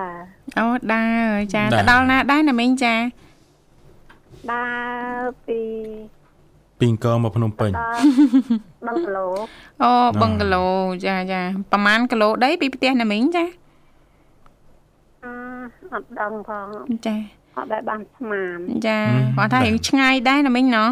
[0.59, 2.94] អូដើរចាទៅដល់ណាដែរណាមីងចា
[4.53, 4.64] ដើ
[5.20, 5.61] រពី
[6.79, 8.01] ពីអង្គរមកភ្នំពេញដល់
[8.87, 9.27] បឹងគីឡូ
[9.83, 10.66] អូបឹងគីឡូ
[11.07, 11.40] ចាចា
[11.73, 13.44] ប្រហែលគីឡូដីពីផ្ទះណាមីងចា
[15.25, 15.33] អឺ
[15.92, 16.66] អត់ដឹងផង
[17.07, 17.16] ចា
[17.57, 18.99] អត់ដែលបានស្មានចា
[19.37, 20.90] គាត់ថារៀងឆ្ងាយដែរណាមីងណោះ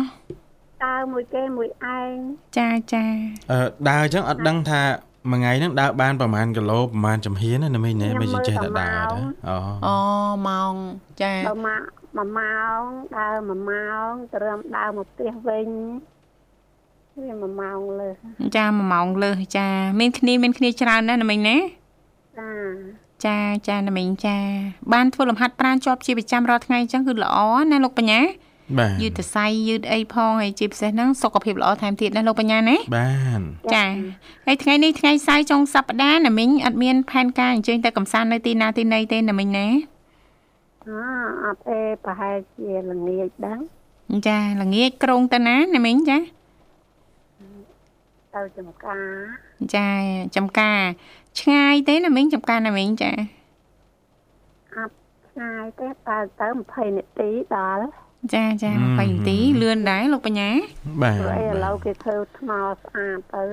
[0.85, 2.15] ដើរមួយគេមួយឯង
[2.59, 3.05] ចាចា
[3.51, 4.81] អឺដើរអញ្ចឹងអត់ដឹងថា
[5.33, 9.97] មួយថ្ងៃហ្នឹងដើរបានប្រហែលគីឡូប្រហែលចំហៀនណាណាមីងណាមិនចេះតែដើរទេអូអូ
[10.49, 10.75] ម៉ោង
[11.23, 11.83] ចាដល់មក
[12.17, 12.83] មួយម៉ោង
[13.17, 15.69] ដើរមួយម៉ោងត្រឹមដើរមកផ្ទះវិញ
[17.23, 18.15] វាមួយម៉ោងលើស
[18.57, 19.69] ចា1ម៉ោងលើសចា
[20.01, 21.57] មានគ្នាមានគ្នាច្រើនណាស់ណាមីងណា
[22.39, 22.51] ចា
[23.25, 23.39] ចា
[23.69, 24.39] ចាណាមីងចា
[24.93, 27.39] បានធ្វើលំហាត់ប្រាណជាប់ជាប្រចាំរាល់ថ្ងៃអញ្ចឹងគឺល្អ
[27.71, 28.48] ណាលោកបញ្ញាបាទ
[29.03, 33.41] យឺតសៃយឺតអីផងហើយជាពិសេសហ្នឹងសុខភាពល្អថែមទៀតណាលោកបញ្ញាណាបាន
[33.75, 33.87] ចា
[34.47, 39.67] ហើយថ្ងៃនេះថ្ងៃសៅរ៍ចុងសប្តាហ៍ណាមីងអត់មានផែនការអញ្ជើញទៅកំសាន្តនៅទីណាទីណីទេណាមីងណា
[40.87, 40.91] អ
[41.45, 43.59] អត់ទេប្រហែលជាល្ងាចដឹង
[44.29, 46.19] ចាល្ងាចក្រុងទៅណាណាមីងចា
[48.35, 49.07] ទៅចំការ
[49.75, 49.89] ចា
[50.37, 50.81] ចំការ
[51.41, 53.11] ឆ្ងាយទេណាមីងចំការណាមីងចា
[54.77, 54.95] អត់
[55.29, 57.87] ឆ្ងាយទេដើរទៅ20នាទីដល់
[58.35, 60.51] ចាចា20នាទីលឿនដែរលោកបញ្ញា
[61.03, 63.45] បាទព្រោះអីឥឡូវគេធ្វើថ្មស្អាតទៅ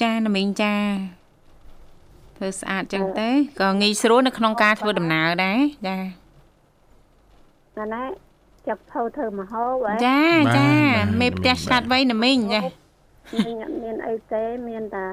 [0.00, 0.74] ចាណាមីងចា
[2.36, 3.28] ធ្វើស្អាតចឹងទៅ
[3.60, 8.02] ក៏ងាយស្រួលនៅក្នុងការធ្វើដំណើរដែរចាណាស់ណា
[8.68, 10.20] ចាប់ធ្វើធ្វើមហោបហ៎ចា
[10.58, 10.70] ចា
[11.20, 12.60] មេផ្ទះឆ្លាតវៃណាមីងចា
[13.46, 15.06] មានអត់មានអីទេមានតែ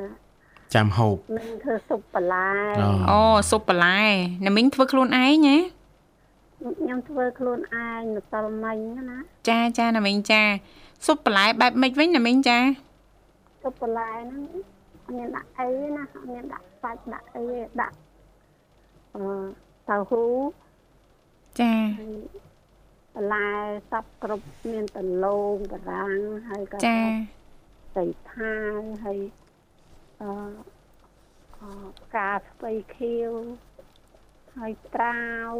[0.76, 2.50] ចាំហូបមានធ្វើស៊ុបបន្លែ
[2.82, 4.02] អូអូស៊ុបបន្លែ
[4.46, 5.58] ណាមីងធ្វើខ្លួនឯងណា
[6.58, 8.78] ខ្ញុំធ្វើខ្លួនឯងម្សិលមិញ
[9.10, 9.17] ណា
[9.50, 10.41] ចាចាណាមីងចា
[11.06, 12.58] ស៊ុបបន្លែបែបម៉េចវិញណាមីងចា
[13.62, 17.96] ស៊ុបបន្លែហ្នឹងអត់មានដាក់អីទេណាអត់មានដាក់សាច់ដាក់អីទេដាក់
[19.15, 19.24] អឺ
[19.89, 20.26] តៅហ៊ូ
[21.60, 22.17] ចាហើយ
[23.15, 23.50] បន្លែ
[23.91, 27.00] សពគ្រប់មានដលងបារាំងហើយក៏ចា
[27.96, 29.20] ស្ៃថាវហើយ
[30.22, 30.30] អឺ
[31.58, 31.70] អឺ
[32.02, 33.32] ផ្កាស្ពៃខៀវ
[34.60, 35.52] ហើយត្រាវ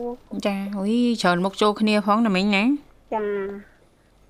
[0.47, 2.63] ចាអុយច្រើនមុខចូលគ្នាផងណាមីងណា
[3.15, 3.25] ចា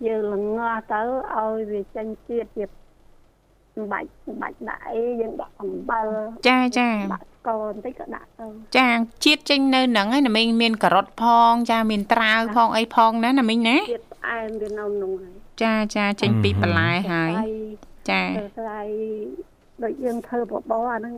[0.08, 1.02] យើងល្ងាស់ទៅ
[1.36, 6.08] ឲ្យវាចេញជាតិជាមិនបាច់មិនបាច់ដាក់អីយើងដាក់អំបិល
[6.48, 8.46] ចាចាដាក់ស្ករបន្តិចក៏ដាក់ទៅ
[8.78, 8.90] ចា
[9.26, 17.32] ជាតិចេញនៅហ្នឹងហើយណាមីងមានការ៉ុតផង ចាមានត្រាវផងអីផងណាណាមីងណាទៀតផ្អែមវានៅក្នុងហើយចាចាចេញពីបន្លែហើយ
[18.10, 18.88] ចាទៅស្រ័យ
[19.84, 21.14] ដូចយើងធ្វើបបរអាហ្នឹង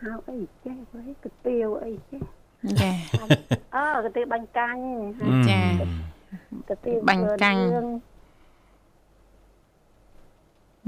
[0.00, 2.22] ហៅអីចេះទៅកាទៀវអីចេះ
[2.80, 2.92] ចា
[3.76, 4.80] អើកាទៀវបាញ់កាញ់
[5.50, 5.62] ចា
[6.68, 7.80] កាទៀវបាញ់កាញ់យើ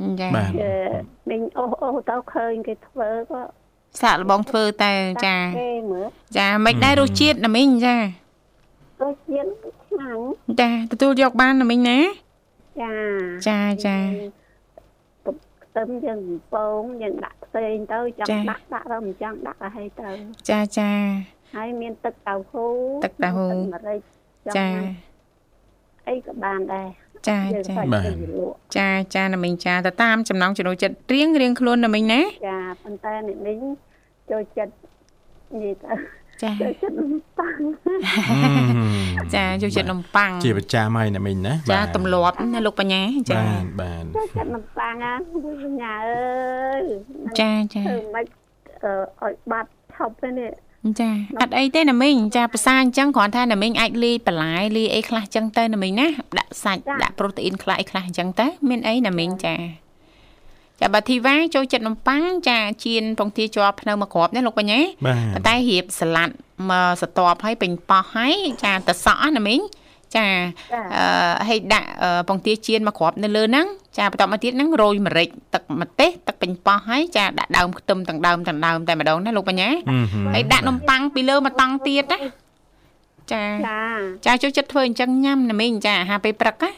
[0.09, 0.73] ងចាបាទអឺ
[1.31, 3.41] មិញអូសអូសទៅឃើញគេធ្វើក៏
[4.01, 4.93] សាក់លបងធ្វើទៅ
[5.27, 6.07] ចាគេមើល
[6.37, 9.49] ចាមិនដែររសជាតិណាមីងចារសជាតិ
[9.85, 10.25] ឆ្ងាញ់
[10.61, 11.99] ចាទទួលយកបានណាមីងណា
[12.83, 12.93] ចា
[13.49, 13.97] ចាចា
[15.65, 20.11] ខ្ទឹមយើងកំពងយើងដាក់ផ្សេងទៅចង់ចាដាក់ដាក់ទៅមិនចង់ដាក់ឲ្យទៅ
[20.49, 20.91] ចាចា
[21.55, 22.67] ហើយមានទឹកតៅហ៊ូ
[23.05, 24.01] ទឹកតៅហ៊ូទឹកម្រេច
[24.47, 24.85] ចង់ចាញ៉ាំ
[26.09, 26.89] អីក៏បានដែរ
[27.29, 33.57] ចាយើងចាសាច់បាទទៅលក់ចាចាណាមីងចាទៅតាមចំណងចំណូលចិត្តរៀងរៀងខ្លួនណាមីងណាចាប៉ុន្តែនេះនេះ
[34.31, 34.73] ចូលចិត្ត
[35.53, 35.93] និយាយទៅ
[36.43, 37.59] ចាចូលចិត្តនំប៉័ង
[39.35, 46.83] ចាយកចិត្តនំប៉័ងជាប្រចាំហើយណាមីងណាចាបាទទម្លាប់ណាលោកបញ្ញាចាបាទបាទចូលចិត្តនំប៉័ងណាលោកសញ្ញាអើយ
[47.41, 48.25] ចាចាធ្វើមិន
[48.85, 50.51] អឺឲ្យបាត់ឈប់ទេនេះ
[51.01, 56.07] ចាអត់អីទេណាមីងចាភាសាអញ្ចឹងគ្រាន់ថាណាមីងអាចលាយបន្លែលាយអីខ្លះអញ្ចឹងទៅណាមីងណា
[56.39, 59.55] ដាក់សាច់ដាក់ប្រូតេអ៊ីនខ្លះអីខ្លះអញ្ចឹងទៅមានអីណាមីងចា
[60.81, 66.35] ចាបើធីវ៉ាចូលចិត្តនំប៉័ងចាជៀនពងទាជាប់ភ្នៅមកគ្រាប់ណាលោកបញ្ញាបាទប៉ុន្តែរៀបសាឡាត់
[66.71, 69.61] មកស្ទាប់ឲ្យពេញប៉ោះហើយចាទៅសក់ណាមីង
[70.17, 70.29] ចា
[70.73, 73.67] ចាអឺឲ្យដាក់អឺពងទាជៀនមកគ្រាប់នៅលើហ្នឹង
[73.99, 82.19] ចាបន្តមកទៀតហ្នឹងរោយម្រេចទឹកម្ទេសទឹកពេញប៉ោះហើយចាដាក់ដើមខ្ទឹមទាំងដើមទាំងដើមតែម្ដងណាលោកបញ្ញាហឹមហឹមហើយដាក់នំប៉័ងពីលើមកតង់ទៀតណា
[83.33, 83.81] ចាចា
[84.27, 86.71] ចាចូលចិត្តធ្វើអញ្ចឹងញ៉ាំណាមីងចាអាហារពេលព្រឹកណា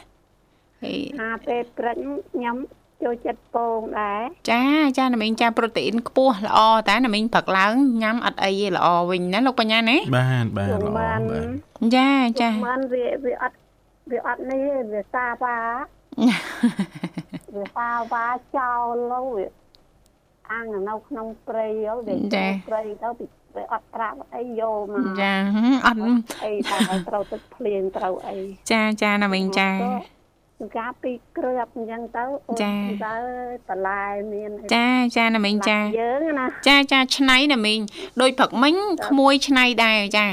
[0.83, 1.95] ហើយអាពេលព្រឹក
[2.31, 2.55] ខ្ញុំ
[3.03, 4.63] ចូលចិត្តពងដែរចា
[4.97, 11.47] ចាណាមីងចាប្រូតេអ៊ីនខ្ពស់ល្អតែណាមីងព្រឹកឡើងញ៉ាំអត់អីទេល្អវិញណាលោកបញ្ញាណាបាទបាទខ្ញុំល្អបានបាទ
[11.95, 12.09] ចា
[12.41, 13.55] ចាមិនវាវាអត់
[14.11, 15.57] វាអត់នេះទេវាសាវ៉ា
[17.55, 18.25] វាសាវ៉ា
[18.57, 19.47] ចោលទៅវា
[20.51, 25.33] អាំងនៅក្នុងព្រៃទៅវាចូលព្រៃទៅពីវាអត់ត្រាប់អីយកមកចា
[25.87, 25.99] អត់
[26.45, 28.37] អីតែឲ្យត្រូវទឹកភ្លៀងត្រូវអី
[28.71, 29.69] ចាចាណាមីងចា
[30.63, 32.73] ក៏ការពីគ្រឿបអញ្ចឹងទៅអូនចា
[33.05, 33.15] ទៅ
[33.69, 34.01] បន្លែ
[34.33, 37.79] មានអីចាចាណាមីងចាយើងណាចាចាឆ្នៃណាមីង
[38.21, 38.73] ដូចព្រឹកមិញ
[39.07, 40.25] ក្មួយឆ្នៃដែរចា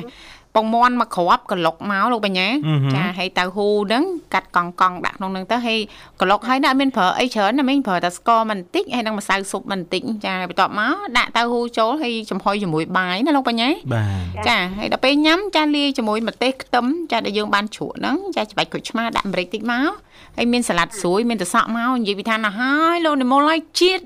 [0.56, 5.78] ពងមន់មកក្របក្លុកមកលោកបញ្ញាអឺហឹមចាហើយទៅហ៊ូហ្នឹងកាត់កង់កង់ដាក់ក្នុងហ្នឹងទៅហើយ
[6.20, 14.04] ក្លុកហើយណាអត់មានប្រើអីច្រើនណាមីងប្រើតែស្ករមិនបន្តិចហើយនឹងម្សៅស៊ុបមិនបន្តិចចាបន្ទាប់មកដាក់ទៅហ៊ូចូលហើយចំហុយជាមួយបាយណាលោកបញ្ញាបា
[14.44, 19.90] ទចាហើយដល់ពេលញ៉ាំចាលាយជាមួយម្ទេសខ្ទឹមចាដែលយើងបានជ្រក់ហ្នឹងចាច្បាច់ក្រូចឆ្មាដាក់ម្រេចតិចមក
[20.36, 24.04] ហើយមានសាឡាត់ស្រួយមានទឹកសក់មកនិយាយពីថាណាហើយលោកនិមលឲ្យជាតិ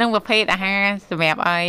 [0.00, 1.66] នឹងប្រភេទអាហារសម្រាប់ឲ្យ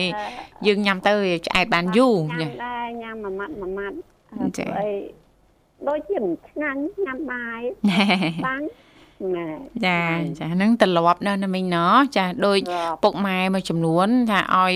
[0.67, 3.95] យើងញ៉ាំទៅវាឆ្អែតបានយូរញ៉ាចាំដែរញ៉ាំមួយម៉ាត់មួយម៉ាត់
[4.57, 4.91] ចាអី
[5.87, 7.59] ដូចជាមិនឆ្ងាញ់ញ៉ាំបាយ
[8.47, 8.61] បាំង
[9.35, 9.47] ណែ
[9.85, 10.01] ចា
[10.39, 14.73] ចាហ្នឹងត្រឡប់នៅណាមីងណោះចាដូចរាប់ពុកម៉ែមួយចំនួនថាឲ្យ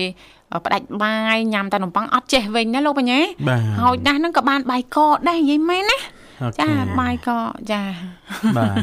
[0.64, 6.17] ផ្ដាច់បាយញ៉ាំតែនំប៉័ងអត់ចេះវិញណាលោកបញ្ញាបាទហើយដាស់ហ្នឹងក៏បានបាយកកដែរនិយាយមែនណាអូខេ
[6.60, 6.70] ចា
[7.00, 7.82] បាយកកចា
[8.56, 8.76] បាទ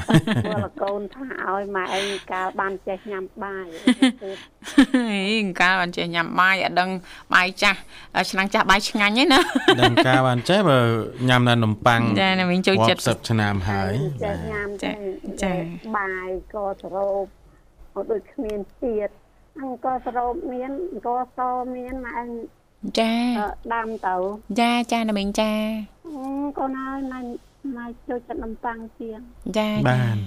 [0.45, 3.65] ព្រោះកូនថាឲ្យម៉ែឯងកាលបានចេះញ៉ាំបាយ
[4.95, 5.19] ហេ
[5.61, 6.89] កាលបានចេះញ៉ាំបាយអត់ដឹង
[7.33, 7.79] បាយចាស់
[8.31, 9.39] ឆ្នាំងចាស់បាយឆ្ងាញ់ទេណា
[9.81, 10.79] ដឹងការបានចេះបើ
[11.29, 14.93] ញ៉ាំតែនំប៉័ងចាណាមីងចូលចិត្តរាប់សិបឆ្នាំហើយចេះបាទញ៉ាំចាទៅ
[15.43, 15.53] ចា
[15.97, 17.25] បាយក៏សរោប
[17.95, 19.13] អត់ដូចគ្មានជាតិ
[19.61, 21.39] អង្គសរោបមានអង្គស
[21.75, 22.27] មានម៉ែឯង
[22.99, 24.15] ចាអឺដាំទៅ
[24.59, 25.51] ចាចាណាមីងចា
[26.05, 26.17] អឺ
[26.57, 27.19] កូនហើយណៃ
[27.77, 29.19] ម៉ែចូលចិត្តនំប៉័ងជាង
[29.57, 30.17] ចាបាទ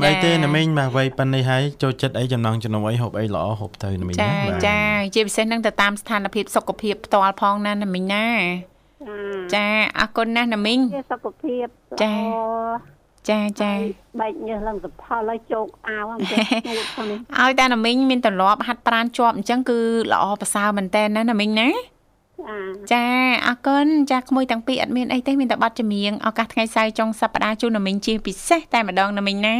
[0.00, 4.80] មិនអីទេចាណាមីងបាទវ័យប៉ុណ្នេះហើយចូលចិត្តអីចំណងចំណុចអីហូបអីល្អហូបទៅណាមីងចាណាបាទចា
[5.14, 9.18] ជាពិសេសហ្នឹងទៅតាមស្ថានភាពសុខភាពផ្ទាល់ផងណាណាមីងណាចា
[9.54, 9.66] ចា
[9.98, 11.66] អរគុណណាស់ណាមីងជាសុខភាព
[12.02, 12.97] ចាល្អ
[13.30, 13.72] ចាចា
[14.20, 19.78] បែកញើសឡើងសផលហើយជោគអាវអញ្ចឹងស្ងួតផងនេះឲ្យតែណាមីងមានទម្លាប់ហាត់ប្រាណជាប់អញ្ចឹងគឺ
[20.12, 22.58] ល្អប្រសើរមែនតើណាណាមីងណាចា
[22.92, 23.04] ចា
[23.46, 29.58] អរគុណចាក្មួយទាំងពីរអត់មានអីទេមានតែប័ណ្ណចម្រៀងឱកាសថ្ងៃសៅរ៍ចុងសប្តាហ៍ជូនណាមីងជាពិសេសតែម្ដងណាមីងណា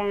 [0.00, 0.08] ចា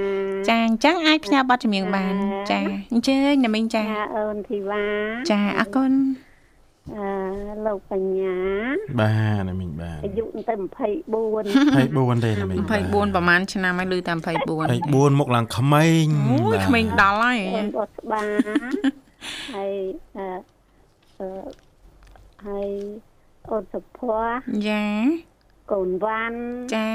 [0.48, 2.14] ចាអញ្ចឹងអាចផ្ញើប័ណ្ណចម្រៀងបាន
[2.52, 2.60] ចាចា
[2.92, 4.84] អញ្ជើញណាមីងចាចាអូនធីវ៉ា
[5.30, 5.92] ចាអរគុណ
[6.92, 7.08] អឺ
[7.66, 8.38] លោកបញ្ញា
[9.00, 10.56] បាទណាមីងបាទអាយុទៅ24
[12.14, 12.70] 24ទេណាមីង24
[13.16, 14.26] ប្រហែលឆ្នាំហើយឮតែ24
[14.84, 18.24] 24មកឡើងក្មេងអូយបាទក្មេងដល់ហើយអូនបោះស្បា
[19.56, 19.74] ហើយ
[20.18, 20.28] អឺ
[21.20, 21.28] អឺ
[22.48, 22.70] ហើយ
[23.50, 24.84] អូនសុភ័ក្រចា
[25.72, 26.40] កូនវ៉ាន់
[26.76, 26.92] ចា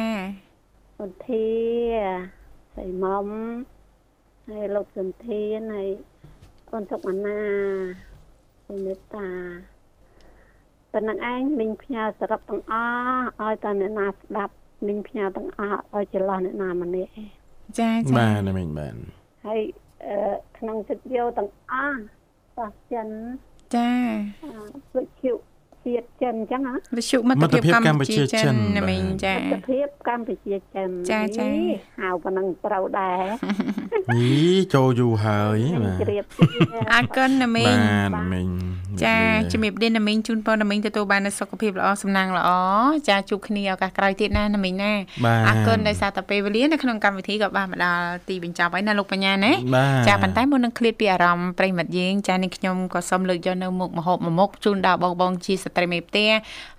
[1.01, 1.49] អូនធា
[2.75, 3.27] ស្រីមុំ
[4.49, 5.89] ហើយលោកសន្ធានហើយ
[6.73, 7.41] អូនសុកម៉ាណា
[8.67, 9.29] ហើយមេត្តា
[10.93, 12.75] ប៉ុណ្ណឹងឯងមីងផ្ញើសរុបទាំងអ
[13.17, 14.55] ស់ឲ្យតអ្នកណាស្ដាប់
[14.87, 17.31] មីងផ្ញើទាំងអស់ឲ្យច្រឡោះអ្នកណាម្នាក់ឯង
[17.79, 18.95] ចាចាបាទណាមិញបាទ
[19.45, 19.61] ហើយ
[20.07, 22.01] អឺក្នុងចិត្តយោទាំងអស់
[22.57, 23.09] បោះចិន
[23.77, 23.93] ចា
[24.45, 24.53] អឺ
[24.95, 33.25] វិជ្ជាជាតិចិនអញ្ចឹងហ៎វិទ្យុមិត្តភាពកម្ពុជាចិនណាមីងចាមិត្តភាពកម្ពុជាចិនចាចានេះហៅប៉ុណ្ណឹងត្រូវដែរ
[34.15, 34.33] យី
[34.75, 36.25] ចូលយូរហើយបាទជ្រាប
[36.73, 38.47] លាអរគុណណាមីងបាទណាមិញ
[39.05, 39.17] ចា
[39.53, 42.51] ជំរាបលាណាមីងជូនពរណាមីងទទួលបាននូវសុខភាពល្អសំណាងល្អ
[43.09, 44.93] ចាជួបគ្នាឱកាសក្រោយទៀតណាណាមីងណា
[45.25, 56.31] បាទអរគុណដោយសារតែពេលវេលានៅក្នុងកម្មវិធីក៏បានមកដល់ទីបញ្ចប់ហើយណាលោកបញ្ញាណាបាទចាប៉ុន្តែមុននឹងឃ្លាតពីអារម្មណ៍ប្រិយមិត្តយើងចានេះខ្ញុំក៏សូមលើកយកនៅមុខមហូបមួយមុខជូនដល់បងបងជាស្ត្រីមេផ្ទះ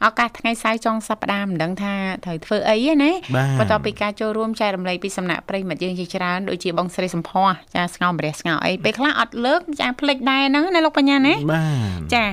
[0.05, 1.93] ឱកាសថ្ងៃសៅរ៍ចុងសប្តាហ៍មិនដឹងថា
[2.25, 11.65] ត្រូវធ្វើអីទេណាបាទបន្ទាប់ពីការចូលរួមចែករំលែកពីសំណាក់ប្រិយមិត្តយើងជាច្រើនដូចជាបងស្រីសំភ័សចាស្ងោមរះស្ងោអីពេលខ្លះអត់លើកចាភ្លេចដែរហ្នឹងណាលោកបញ្ញាណាបា
[11.97, 12.23] ទចា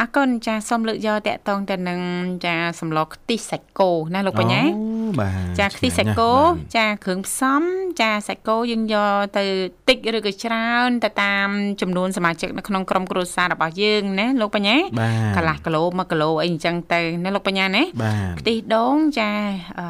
[0.00, 2.00] អរគុណចាសូមលើកយកតកតងទៅនឹង
[2.46, 7.62] ចាសម្លខ្ទិះសាច់គោណាលោកបញ្ញាអូបាទចាខ្ទិះសាច់គោបាទចាគ្រឿងផ្សំ
[8.00, 9.44] ចាសាច់គោយើងយកទៅ
[9.88, 11.48] តិចឬក៏ច្រើនទៅតាម
[11.80, 19.30] ចំនួនសមាជិកនៅក្នុងក្រុមគ្រួសាររបស់យើងណាលោកបញ្ញាបាទកន្លះគីឡូ1គីឡូអីអញ្ចឹងទៅណាលោកបញ្ញាណាបាទខ្ទិះដូងចា
[19.78, 19.86] អឺ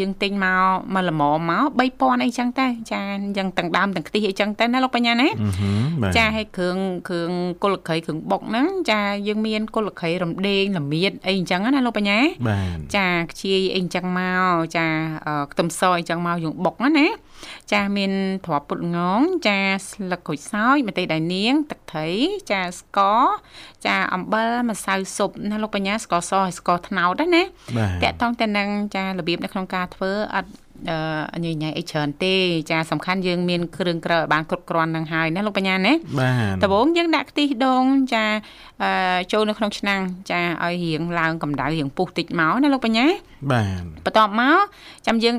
[0.00, 1.68] យើងទិញមកមកល្មមមក
[2.00, 3.02] 3000អីចឹងទៅចា
[3.36, 6.78] យ៉ាងទាំងដើមទាំងខ្ទិះអីចឹងទៅណាលោកបញ្ញាណាអឺហឹមបាទចាឲ្យគ្រឿង
[7.08, 7.30] គ្រឿង
[7.62, 12.18] គុលក្រៃគ្រឿងបុកហ្នឹងចាយើងមានគុលក្រៃរំដេងល្មៀតអីអញ្ចឹងណាលោកបញ្ញា
[12.48, 14.86] បាទចាខ្ជាយអីអញ្ចឹងមកចា
[15.26, 17.06] អឺខ្ទឹមសអីអញ្ចឹងមកយើងបុកណាណា
[17.72, 18.12] ចាមាន
[18.46, 19.58] ត្រប់ពុតងងចា
[19.88, 22.08] ស្លឹកក្រូចសើចម្ទេសដៃនាង ទឹកត្រី
[22.50, 23.24] ចាស្ករ
[23.86, 27.42] ចាអំបិលម្សៅស៊ុបណាលោកបញ្ញាស្ករសហើយស្ករត្នោតណាណា
[27.76, 30.50] បាទតកតងទៅនឹងចារបៀបនៅក្នុងការធ្វើអត់
[31.34, 32.34] អឺញញ៉ៃអីច្រើនទេ
[32.70, 37.84] ចាសំខាន់យើងមានគ្រឿងក្រៅឲ្យបានគ្រប់គ្រាន់នឹងហើយណាលោកបញ្ញាណាបាទដំបូងយើងដាក់ខ្ទិះដូង
[38.14, 38.24] ចា
[38.75, 38.75] អឺ
[39.32, 40.00] ចូលនៅក្នុងឆ្នាំង
[40.30, 43.06] ចាឲ្យរៀងឡើងកម្ដៅរៀងពុះតិចមកណាលោកបញ្ញា
[43.52, 44.58] បាទបន្ទាប់មក
[45.06, 45.34] ចាំយើង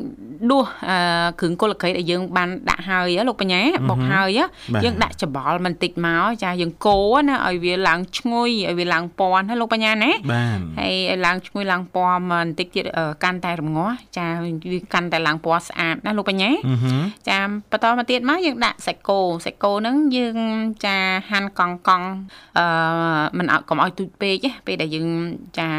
[0.52, 0.98] ដួសអឺ
[1.40, 14.28] គ្រឿងកុលក្រៃដែលយើងបានដាក់ហើយហ៎លោកបញ្ញាបុកហើយហ៎បាទយើងដាក់ច្បល់បន្តិចមកចាយើងកូរណាឲ្យវាឡើងឈ្ងុយឲ្យវាឡើងពណ៌ណាលោកបញ្ញាណាបាទហើយឲ្យឡើងឈ្ងុយឡើងពណ៌បន្តិចទៀតអឺកាន់តែរងាស់ចា
[14.72, 17.38] វាកាន់តែឡើងពណ៌ស្អាតណាលោកបញ្ញាអឺហឹមចា
[17.72, 20.38] បន្តមកទៀតមកយើងដាក់សាច់គោសាច់គោហ្នឹងយើង
[20.86, 20.98] ចា
[21.32, 22.08] ហាន់កង់កង់
[22.60, 25.08] អឺមិនឲ្យកុំឲ្យទូចពេកណាពេលដែលយើង
[25.58, 25.70] ចា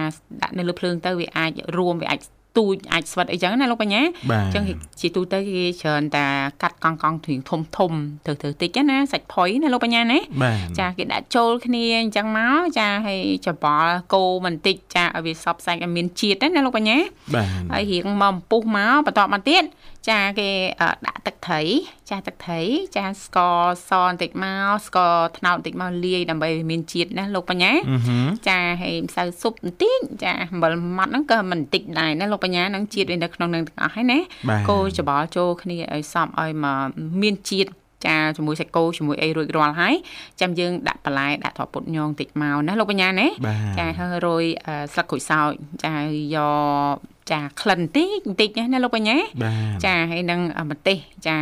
[0.42, 2.20] ដាក់នៅលើភ្លើងទៅវាអាចរួមវាអាច
[2.58, 4.64] ទូចអាចស្វិតអីចឹងណាលោកបញ្ញាបាទអញ្ចឹង
[5.00, 6.26] ជាទូទៅគេច្រើនតែ
[6.62, 7.92] កាត់កង់កង់ធំធំធំ
[8.26, 16.98] ទៅទៅតិចណាសាច់ផុយណាលោកបញ្ញាណាបាទចាគេដាក់ចូលគ្នាអញ្ចឹងមកចាហើយច្បល់គោបន្តិចចាឲ្យវាសប់សាច់ឲ្យមានជាតិណាលោកបញ្ញា
[17.34, 19.62] បាទហើយរៀងមកពុះមកបន្តមកទៀត
[20.08, 21.62] ចាគេអឺដាក់ទឹកត្រី
[22.10, 22.60] ចាទឹកត្រី
[22.96, 34.18] ចាស្ករសបន្តិចមកស្ករត្នោតបន្តិចមកលាយដើម្បីឲ្យមានជាតិណាលោកបញ្ញាអឺហឹមចាហើយម្សៅស៊ុបបន្តិចចាអំបិលម៉ត់ហ្នឹងក៏មិនបន្តិចដែរណាលោកបញ្ញាហ្នឹងជាតិវានៅក្នុងហ្នឹងទាំងអស់ហើយណា
[34.48, 36.88] បាទកូរច្បល់ចូលគ្នាឲ្យសប់ឲ្យមក
[37.22, 37.70] មានជាតិ
[38.06, 39.94] ចាជាមួយសាច់គោជាមួយអីរួចរាល់ហើយ
[40.40, 45.50] ចាំយើងដាក់បន្លែដាក់ត្រប់ពុតញងបន្តិចមកណាលោកបញ្ញាណាបាទចាហើយរោយអឺស្លឹកក្រូចសើច
[45.84, 45.94] ចា
[46.34, 46.98] យក
[47.32, 51.36] ចាក្លិនតិចបន្តិចណាលោកបញ្ញាបាទចាហើយនឹងអម្ទេសចា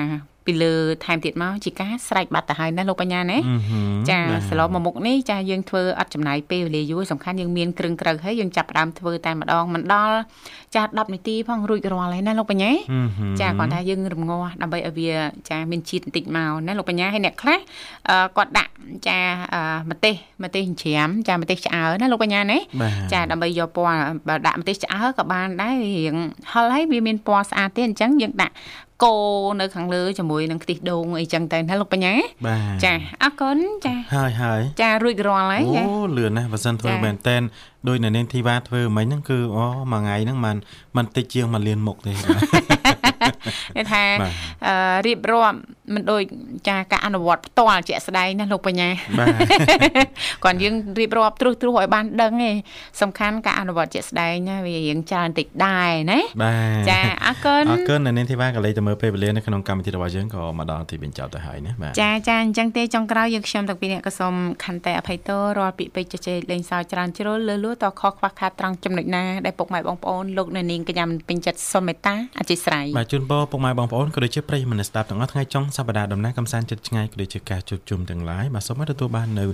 [0.46, 0.72] ពីលើ
[1.04, 10.16] ថែមទៀតមកជាការស្រេចបាត់ទៅហើយណាលោកបញ្ញាណាអឺហឹមចាបាទសឡប់មកមុខនេះចាយើងធ្វើអត់ចំណាយពេលវេលាយូរសំខាន់យើងមានគ្រឿងក្រៅហើយយើងចាប់ផ្ដើមធ្វើតែម្ដងមិនដល់
[10.76, 15.12] ចា10នាទីផងរួចរាល់ហើយណាលោកបញ្ញាអឺហឹមចាគាត់ថាយើងរងាស់ដើម្បីឲ្យវា
[15.50, 17.58] ចាមានជាតិបន្តិចមកណាលោកបញ្ញាហើយអ្នកខ្លះ
[18.08, 18.72] អឺគាត់ដាក់
[19.08, 19.18] ចា
[19.54, 26.14] អឺម្ទេសម្ទេសច្រាមចាម្ទេសឆ្អើរណាលោកបញ្ញាណាបាទចាដើម្បីយកពណ៌បើដាក់ម្ទេសឆ្អើរក៏បានដែររៀង
[26.52, 28.54] ហិលហើយវាមានពណ៌ស្អាតទៀតអញ្ចឹងយើងដាក់
[29.04, 29.24] កូរ
[29.60, 32.14] នៅខាងលើជាមួយនឹងខ្ទិះដូងអីចឹងទៅណាលោកបញ្ញា
[32.46, 37.42] បាទចាអរគុណចាហើយហើយចារួចរាល់ហើយចាអូលឿនណាស់បើសិនធ្វើចាមែនតែន
[37.87, 40.55] ដោយនៅនាងធីវ៉ាធ្វើមិញហ្នឹងគឺអូមួយថ្ងៃហ្នឹងมัน
[40.97, 42.11] มันតិចជាងមួយលានមុខទេ
[43.75, 44.33] គេថា បាទ
[44.67, 45.57] អឺរៀបរាប់
[45.93, 46.21] មិនដូច
[46.69, 49.33] ចាការអនុវត្តផ្ទាល់ជាក់ស្ដែងណាលោកបញ្ញា បាទ
[50.43, 52.55] គាត់យើងរៀបរាប់ត្រុសត្រុសឲ្យបានដឹងឯង
[53.01, 79.44] សំខាន់ការអនុវត្តជាក់ស្ដែងណាវារៀងច្រើនតិចដែរណា បាទ ចាអរគុណ អរគុណនៅនាងធីវ៉ាក៏លេចទៅមើលពេលវេលានៅក្នុងកម្មវិធីរបស់យើងក៏មកដល់ទីបញ្ចប់ទៅហើយណាបាទ ចាចាអញ្ចឹងទេចុងក្រោយយើងខ្ញុំទាំងពីរអ្នកក៏សូមខន្តីអភ័យទោសរាល់ពាក្យពេចន៍ជជែកលេងសើចច្រើនជ្រុលលើលួ តខុសខ្វះខាតត្រង់ចំណុចណាដែលពុកម៉ែបងប្អូនលោកនៅនាងកញ្ញាមិនពេញចិត្តសូមមេត្តាអធិស្ឋានបាទជូនពរពុកម៉ែបងប្អូនក៏ដូចជាប្រិយមិត្តអ្នកស្ដាប់ទាំងអស់ថ្ងៃចុងសប្ដាហ៍ដំណើរកំសាន្តចិត្តឆ្ងាយក៏ដូចជាការជួបជុំទាំងឡាយបាទសូមឲ្យទទួលបាននៅ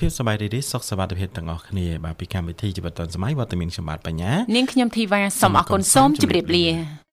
[0.00, 7.05] ភាពសប្បាយរីករាយសុខសប្បាយភាពទាំងអស់គ្នាបាទពីកម្មវិធីជីវិតឌុនសម័យវត្តមានខ្ញុំបាទបញ្ញានាងខ្ញុំធីវ៉ាសូមអរគុណសូមជម្រាបលា